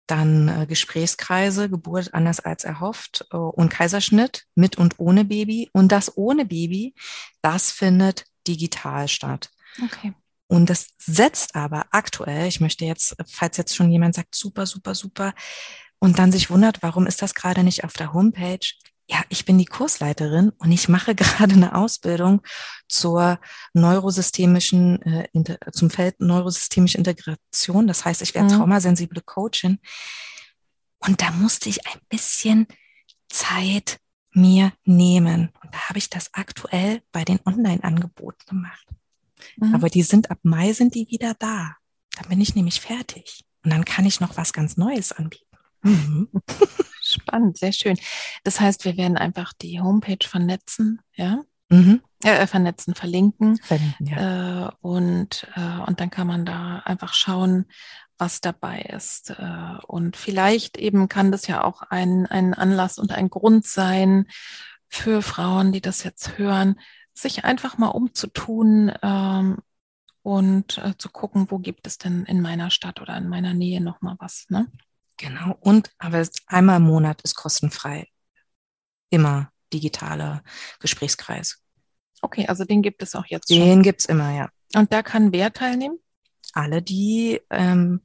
[0.06, 5.70] dann äh, Gesprächskreise, Geburt anders als erhofft äh, und Kaiserschnitt mit und ohne Baby.
[5.74, 6.94] Und das ohne Baby,
[7.42, 9.50] das findet digital statt.
[9.82, 10.14] Okay.
[10.54, 14.94] Und das setzt aber aktuell, ich möchte jetzt, falls jetzt schon jemand sagt, super, super,
[14.94, 15.34] super,
[15.98, 18.60] und dann sich wundert, warum ist das gerade nicht auf der Homepage?
[19.10, 22.44] Ja, ich bin die Kursleiterin und ich mache gerade eine Ausbildung
[22.88, 23.40] zur
[23.74, 27.88] neurosystemischen, äh, zum Feld neurosystemische Integration.
[27.88, 28.60] Das heißt, ich werde mhm.
[28.60, 29.80] traumasensible Coachin.
[31.00, 32.68] Und da musste ich ein bisschen
[33.28, 33.98] Zeit
[34.34, 35.50] mir nehmen.
[35.64, 38.86] Und da habe ich das aktuell bei den Online-Angeboten gemacht.
[39.58, 39.76] Mhm.
[39.76, 41.76] Aber die sind ab Mai sind die wieder da.
[42.18, 43.46] Dann bin ich nämlich fertig.
[43.64, 45.58] Und dann kann ich noch was ganz Neues anbieten.
[45.82, 46.30] Mhm.
[47.02, 47.98] Spannend, sehr schön.
[48.44, 51.44] Das heißt, wir werden einfach die Homepage vernetzen, ja?
[51.70, 52.02] Mhm.
[52.24, 53.58] Äh, vernetzen, verlinken.
[53.58, 54.68] verlinken ja.
[54.68, 57.66] äh, und, äh, und dann kann man da einfach schauen,
[58.18, 59.32] was dabei ist.
[59.32, 64.28] Äh, und vielleicht eben kann das ja auch ein, ein Anlass und ein Grund sein
[64.88, 66.80] für Frauen, die das jetzt hören,
[67.14, 69.58] sich einfach mal umzutun ähm,
[70.22, 73.82] und äh, zu gucken, wo gibt es denn in meiner Stadt oder in meiner Nähe
[73.82, 74.46] noch mal was.
[74.50, 74.72] Ne?
[75.18, 75.58] Genau.
[75.60, 78.08] Und aber einmal im Monat ist kostenfrei.
[79.10, 80.44] Immer digitaler
[80.80, 81.64] Gesprächskreis.
[82.22, 83.70] Okay, also den gibt es auch jetzt den schon.
[83.70, 84.50] Den gibt es immer, ja.
[84.76, 86.00] Und da kann wer teilnehmen?
[86.54, 88.02] Alle, die ähm,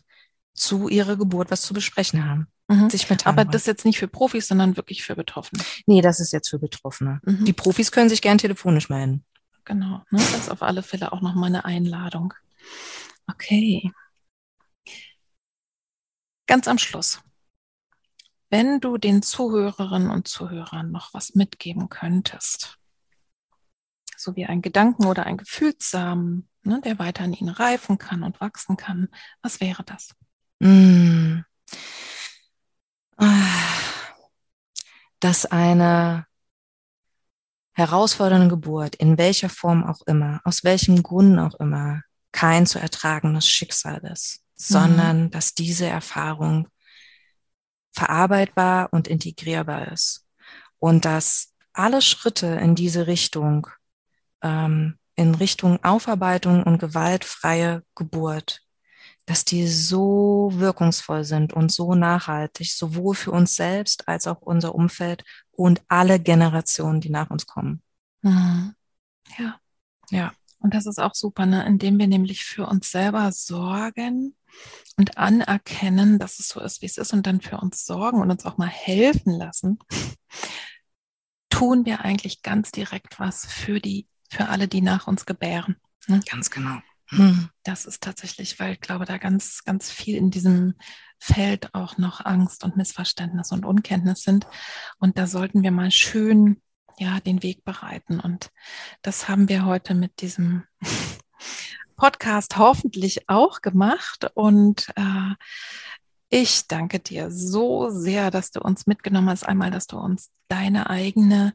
[0.54, 2.48] zu ihrer Geburt was zu besprechen haben.
[2.68, 2.90] Mhm.
[2.90, 5.62] Sich Aber das ist jetzt nicht für Profis, sondern wirklich für Betroffene.
[5.86, 7.20] Nee, das ist jetzt für Betroffene.
[7.24, 7.46] Mhm.
[7.46, 9.24] Die Profis können sich gern telefonisch melden.
[9.64, 10.18] Genau, ne?
[10.18, 12.34] das ist auf alle Fälle auch nochmal eine Einladung.
[13.26, 13.90] Okay.
[16.46, 17.20] Ganz am Schluss.
[18.50, 22.78] Wenn du den Zuhörerinnen und Zuhörern noch was mitgeben könntest,
[24.16, 28.40] so wie ein Gedanken oder ein Gefühlssamen, ne, der weiter in ihnen reifen kann und
[28.40, 29.08] wachsen kann,
[29.42, 30.14] was wäre das?
[30.60, 31.40] Mm
[35.20, 36.26] dass eine
[37.72, 42.02] herausfordernde Geburt, in welcher Form auch immer, aus welchem Grund auch immer,
[42.32, 44.52] kein zu ertragendes Schicksal ist, mhm.
[44.56, 46.68] sondern dass diese Erfahrung
[47.92, 50.26] verarbeitbar und integrierbar ist.
[50.78, 53.68] Und dass alle Schritte in diese Richtung,
[54.42, 58.62] ähm, in Richtung Aufarbeitung und gewaltfreie Geburt
[59.28, 64.74] dass die so wirkungsvoll sind und so nachhaltig, sowohl für uns selbst als auch unser
[64.74, 67.82] Umfeld und alle Generationen, die nach uns kommen.
[68.22, 68.74] Mhm.
[69.38, 69.60] Ja.
[70.08, 70.32] Ja.
[70.60, 71.66] Und das ist auch super, ne?
[71.66, 74.34] indem wir nämlich für uns selber sorgen
[74.96, 78.30] und anerkennen, dass es so ist, wie es ist und dann für uns sorgen und
[78.30, 79.78] uns auch mal helfen lassen,
[81.50, 85.76] tun wir eigentlich ganz direkt was für die, für alle, die nach uns gebären.
[86.06, 86.22] Ne?
[86.26, 86.78] Ganz genau.
[87.08, 87.48] Hm.
[87.62, 90.74] Das ist tatsächlich, weil ich glaube, da ganz, ganz viel in diesem
[91.18, 94.46] Feld auch noch Angst und Missverständnis und Unkenntnis sind.
[94.98, 96.60] Und da sollten wir mal schön
[96.98, 98.20] ja, den Weg bereiten.
[98.20, 98.50] Und
[99.02, 100.64] das haben wir heute mit diesem
[101.96, 104.30] Podcast hoffentlich auch gemacht.
[104.34, 105.34] Und äh,
[106.28, 109.44] ich danke dir so sehr, dass du uns mitgenommen hast.
[109.44, 111.54] Einmal, dass du uns deine eigene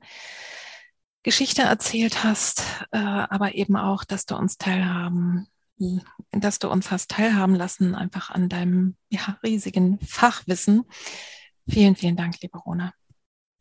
[1.24, 5.48] Geschichte erzählt hast, äh, aber eben auch, dass du uns teilhaben,
[6.32, 10.84] dass du uns hast teilhaben lassen, einfach an deinem ja, riesigen Fachwissen.
[11.68, 12.94] Vielen, vielen Dank, liebe Rona.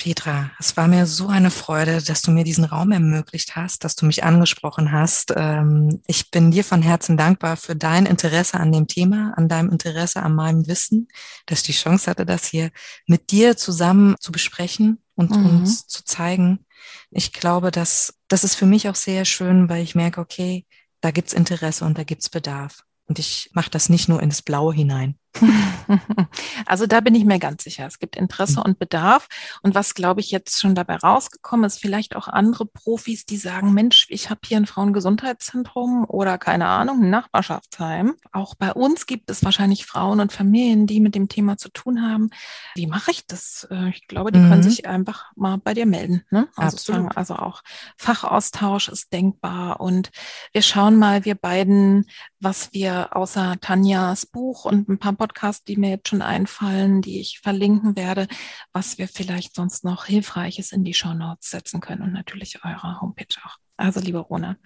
[0.03, 3.95] Petra, es war mir so eine Freude, dass du mir diesen Raum ermöglicht hast, dass
[3.95, 5.33] du mich angesprochen hast.
[5.37, 9.71] Ähm, ich bin dir von Herzen dankbar für dein Interesse an dem Thema, an deinem
[9.71, 11.07] Interesse an meinem Wissen,
[11.47, 12.73] dass ich die Chance hatte, das hier
[13.07, 15.47] mit dir zusammen zu besprechen und mhm.
[15.47, 16.67] uns zu zeigen.
[17.11, 20.67] Ich glaube, dass das ist für mich auch sehr schön, weil ich merke, okay,
[21.01, 22.85] da gibt's Interesse und da gibt's Bedarf.
[23.07, 25.19] Und ich mache das nicht nur ins Blaue hinein.
[26.67, 27.87] Also da bin ich mir ganz sicher.
[27.87, 28.65] Es gibt Interesse mhm.
[28.65, 29.29] und Bedarf.
[29.63, 33.73] Und was, glaube ich, jetzt schon dabei rausgekommen ist, vielleicht auch andere Profis, die sagen,
[33.73, 38.15] Mensch, ich habe hier ein Frauengesundheitszentrum oder keine Ahnung, ein Nachbarschaftsheim.
[38.33, 42.03] Auch bei uns gibt es wahrscheinlich Frauen und Familien, die mit dem Thema zu tun
[42.03, 42.31] haben.
[42.75, 43.67] Wie mache ich das?
[43.71, 44.49] Äh, ich glaube, die mhm.
[44.49, 46.25] können sich einfach mal bei dir melden.
[46.31, 46.49] Ne?
[46.57, 47.63] Also, sagen, also auch
[47.97, 49.81] Fachaustausch ist denkbar.
[49.81, 50.11] Und
[50.53, 52.07] wir schauen mal, wir beiden,
[52.41, 57.21] was wir außer Tanjas Buch und ein paar Podcasts, die mir jetzt schon einfallen, die
[57.21, 58.27] ich verlinken werde,
[58.73, 63.01] was wir vielleicht sonst noch Hilfreiches in die Show Notes setzen können und natürlich eure
[63.01, 63.57] Homepage auch.
[63.77, 64.57] Also, liebe Rona,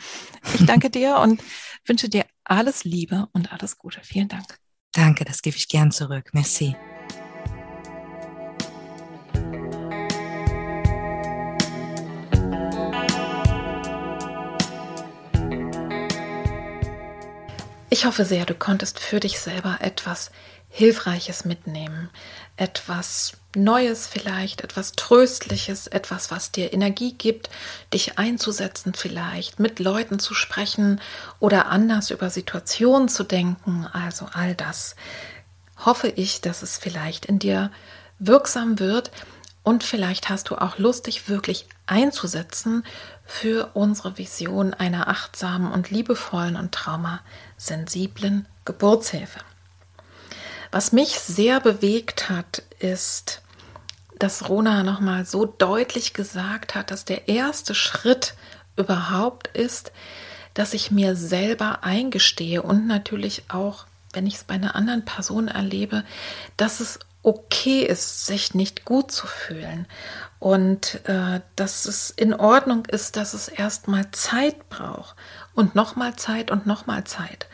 [0.54, 1.42] ich danke dir und
[1.84, 4.00] wünsche dir alles Liebe und alles Gute.
[4.02, 4.46] Vielen Dank.
[4.92, 6.30] Danke, das gebe ich gern zurück.
[6.32, 6.74] Merci.
[17.96, 20.30] Ich hoffe sehr, du konntest für dich selber etwas
[20.68, 22.10] Hilfreiches mitnehmen,
[22.58, 27.48] etwas Neues vielleicht, etwas Tröstliches, etwas, was dir Energie gibt,
[27.94, 31.00] dich einzusetzen vielleicht, mit Leuten zu sprechen
[31.40, 34.94] oder anders über Situationen zu denken, also all das.
[35.78, 37.70] Hoffe ich, dass es vielleicht in dir
[38.18, 39.10] wirksam wird
[39.66, 42.84] und vielleicht hast du auch Lust, dich wirklich einzusetzen
[43.24, 49.40] für unsere Vision einer achtsamen und liebevollen und traumasensiblen Geburtshilfe.
[50.70, 53.42] Was mich sehr bewegt hat, ist,
[54.20, 58.34] dass Rona nochmal so deutlich gesagt hat, dass der erste Schritt
[58.76, 59.90] überhaupt ist,
[60.54, 65.48] dass ich mir selber eingestehe und natürlich auch, wenn ich es bei einer anderen Person
[65.48, 66.04] erlebe,
[66.56, 69.86] dass es okay ist, sich nicht gut zu fühlen.
[70.38, 75.16] Und äh, dass es in Ordnung ist, dass es erstmal Zeit braucht.
[75.54, 77.48] Und nochmal Zeit und nochmal Zeit.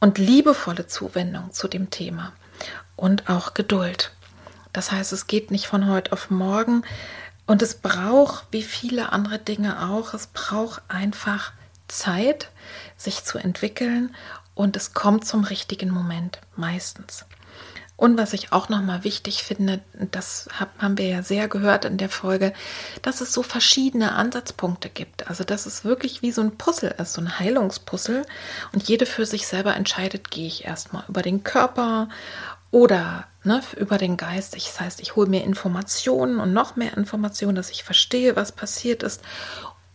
[0.00, 2.32] Und liebevolle Zuwendung zu dem Thema.
[2.96, 4.12] Und auch Geduld.
[4.72, 6.82] Das heißt, es geht nicht von heute auf morgen.
[7.46, 11.52] Und es braucht, wie viele andere Dinge auch, es braucht einfach
[11.86, 12.50] Zeit,
[12.96, 14.16] sich zu entwickeln.
[14.56, 17.24] Und es kommt zum richtigen Moment meistens.
[17.96, 19.80] Und was ich auch nochmal wichtig finde,
[20.10, 22.52] das haben wir ja sehr gehört in der Folge,
[23.00, 25.28] dass es so verschiedene Ansatzpunkte gibt.
[25.28, 28.26] Also dass es wirklich wie so ein Puzzle ist, so ein Heilungspuzzle.
[28.72, 32.10] Und jede für sich selber entscheidet, gehe ich erstmal über den Körper
[32.70, 34.54] oder ne, über den Geist.
[34.54, 39.02] Das heißt, ich hole mir Informationen und noch mehr Informationen, dass ich verstehe, was passiert
[39.02, 39.22] ist.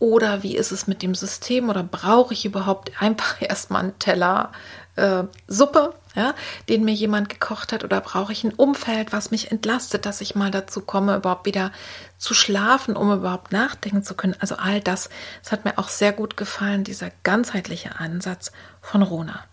[0.00, 1.68] Oder wie ist es mit dem System?
[1.68, 4.50] Oder brauche ich überhaupt einfach erstmal einen Teller
[4.96, 6.34] äh, Suppe, ja,
[6.68, 7.84] den mir jemand gekocht hat?
[7.84, 11.72] Oder brauche ich ein Umfeld, was mich entlastet, dass ich mal dazu komme, überhaupt wieder
[12.18, 14.36] zu schlafen, um überhaupt nachdenken zu können?
[14.38, 15.08] Also all das,
[15.42, 19.44] das hat mir auch sehr gut gefallen, dieser ganzheitliche Ansatz von Rona.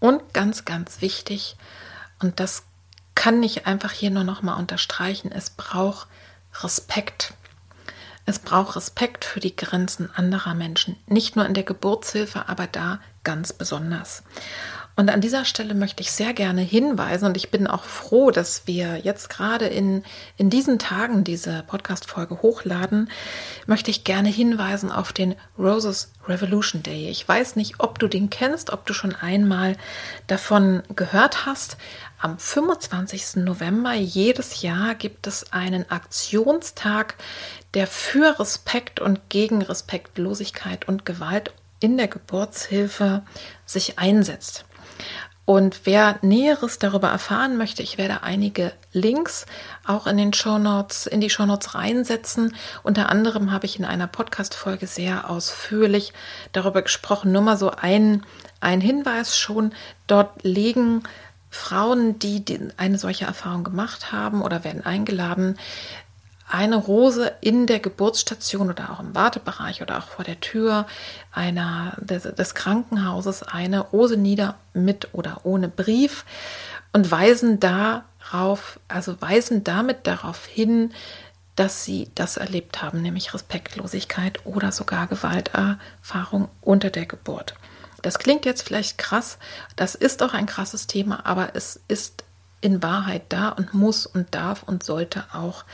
[0.00, 1.56] Und ganz, ganz wichtig,
[2.20, 2.64] und das
[3.14, 5.30] kann ich einfach hier nur noch mal unterstreichen.
[5.32, 6.08] Es braucht
[6.62, 7.34] Respekt.
[8.26, 10.96] Es braucht Respekt für die Grenzen anderer Menschen.
[11.06, 14.22] Nicht nur in der Geburtshilfe, aber da ganz besonders.
[14.96, 18.66] Und an dieser Stelle möchte ich sehr gerne hinweisen und ich bin auch froh, dass
[18.66, 20.04] wir jetzt gerade in,
[20.36, 23.10] in diesen Tagen diese Podcast-Folge hochladen,
[23.66, 27.08] möchte ich gerne hinweisen auf den Roses Revolution Day.
[27.08, 29.76] Ich weiß nicht, ob du den kennst, ob du schon einmal
[30.28, 31.76] davon gehört hast.
[32.18, 33.42] Am 25.
[33.44, 37.16] November jedes Jahr gibt es einen Aktionstag,
[37.74, 43.22] der für Respekt und gegen Respektlosigkeit und Gewalt in der Geburtshilfe
[43.66, 44.64] sich einsetzt.
[45.46, 49.44] Und wer Näheres darüber erfahren möchte, ich werde einige Links
[49.86, 52.56] auch in den Shownotes, in die Shownotes reinsetzen.
[52.82, 56.14] Unter anderem habe ich in einer Podcast-Folge sehr ausführlich
[56.52, 57.32] darüber gesprochen.
[57.32, 58.24] Nur mal so ein,
[58.60, 59.74] ein Hinweis schon.
[60.06, 61.02] Dort legen
[61.50, 62.42] Frauen, die
[62.78, 65.58] eine solche Erfahrung gemacht haben oder werden eingeladen,
[66.48, 70.86] eine Rose in der Geburtsstation oder auch im Wartebereich oder auch vor der Tür
[71.32, 76.24] einer, des, des Krankenhauses eine Rose nieder mit oder ohne Brief
[76.92, 80.92] und weisen darauf, also weisen damit darauf hin,
[81.56, 87.54] dass sie das erlebt haben, nämlich Respektlosigkeit oder sogar Gewalterfahrung unter der Geburt.
[88.02, 89.38] Das klingt jetzt vielleicht krass,
[89.76, 92.24] das ist auch ein krasses Thema, aber es ist
[92.60, 95.64] in Wahrheit da und muss und darf und sollte auch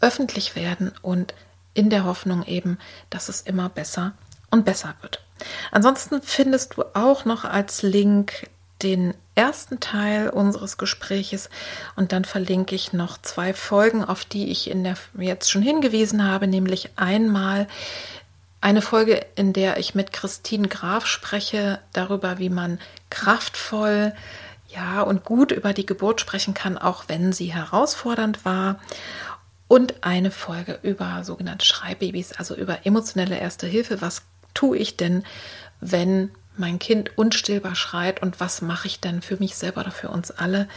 [0.00, 1.34] öffentlich werden und
[1.74, 2.78] in der Hoffnung eben,
[3.10, 4.12] dass es immer besser
[4.50, 5.22] und besser wird.
[5.70, 8.48] Ansonsten findest du auch noch als Link
[8.82, 11.50] den ersten Teil unseres Gespräches
[11.94, 16.24] und dann verlinke ich noch zwei Folgen, auf die ich in der jetzt schon hingewiesen
[16.24, 17.66] habe, nämlich einmal
[18.60, 22.78] eine Folge, in der ich mit Christine Graf spreche darüber, wie man
[23.10, 24.12] kraftvoll
[24.68, 28.80] ja und gut über die Geburt sprechen kann, auch wenn sie herausfordernd war.
[29.68, 34.00] Und eine Folge über sogenannte Schreibbabys, also über emotionelle Erste Hilfe.
[34.00, 34.22] Was
[34.54, 35.24] tue ich denn,
[35.80, 40.08] wenn mein Kind unstillbar schreit und was mache ich denn für mich selber oder für
[40.08, 40.68] uns alle?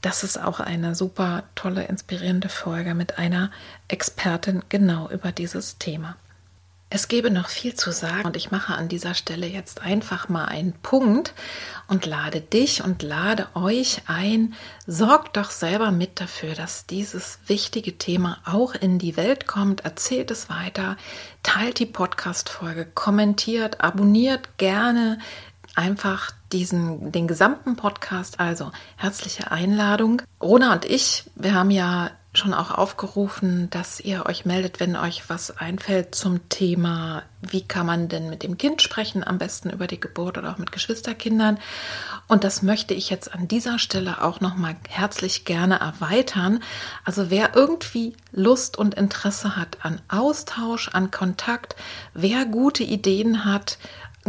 [0.00, 3.50] Das ist auch eine super tolle, inspirierende Folge mit einer
[3.88, 6.16] Expertin genau über dieses Thema.
[6.94, 10.44] Es gäbe noch viel zu sagen und ich mache an dieser Stelle jetzt einfach mal
[10.44, 11.34] einen Punkt
[11.88, 14.54] und lade dich und lade euch ein.
[14.86, 19.80] Sorgt doch selber mit dafür, dass dieses wichtige Thema auch in die Welt kommt.
[19.80, 20.96] Erzählt es weiter,
[21.42, 25.18] teilt die Podcast-Folge, kommentiert, abonniert gerne
[25.74, 28.38] einfach diesen, den gesamten Podcast.
[28.38, 30.22] Also herzliche Einladung.
[30.40, 35.28] Rona und ich, wir haben ja schon auch aufgerufen, dass ihr euch meldet, wenn euch
[35.28, 39.86] was einfällt zum Thema, wie kann man denn mit dem Kind sprechen, am besten über
[39.86, 41.58] die Geburt oder auch mit Geschwisterkindern.
[42.26, 46.60] Und das möchte ich jetzt an dieser Stelle auch noch mal herzlich gerne erweitern.
[47.04, 51.76] Also wer irgendwie Lust und Interesse hat an Austausch, an Kontakt,
[52.14, 53.78] wer gute Ideen hat,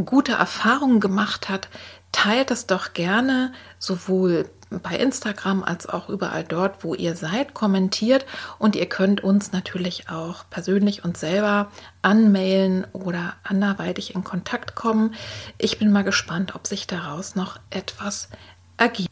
[0.04, 1.70] gute Erfahrungen gemacht hat,
[2.12, 4.50] teilt es doch gerne sowohl
[4.82, 8.26] bei Instagram als auch überall dort, wo ihr seid, kommentiert
[8.60, 11.72] und ihr könnt uns natürlich auch persönlich und selber
[12.02, 15.16] anmailen oder anderweitig in Kontakt kommen.
[15.58, 18.30] Ich bin mal gespannt, ob sich daraus noch etwas
[18.78, 19.12] ergibt.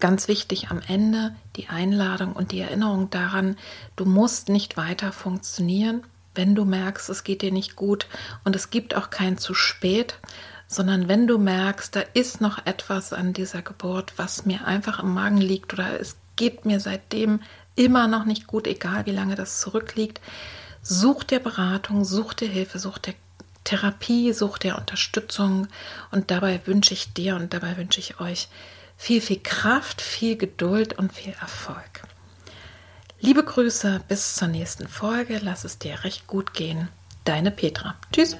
[0.00, 3.56] Ganz wichtig am Ende die Einladung und die Erinnerung daran,
[3.96, 6.02] du musst nicht weiter funktionieren,
[6.34, 8.06] wenn du merkst, es geht dir nicht gut
[8.44, 10.18] und es gibt auch kein zu spät,
[10.74, 15.14] sondern wenn du merkst, da ist noch etwas an dieser Geburt, was mir einfach im
[15.14, 17.40] Magen liegt oder es geht mir seitdem
[17.76, 20.20] immer noch nicht gut, egal wie lange das zurückliegt,
[20.82, 23.14] such dir Beratung, such dir Hilfe, such dir
[23.64, 25.68] Therapie, such dir Unterstützung
[26.10, 28.48] und dabei wünsche ich dir und dabei wünsche ich euch
[28.96, 32.02] viel, viel Kraft, viel Geduld und viel Erfolg.
[33.20, 35.40] Liebe Grüße, bis zur nächsten Folge.
[35.42, 36.88] Lass es dir recht gut gehen.
[37.24, 37.94] Deine Petra.
[38.12, 38.36] Tschüss.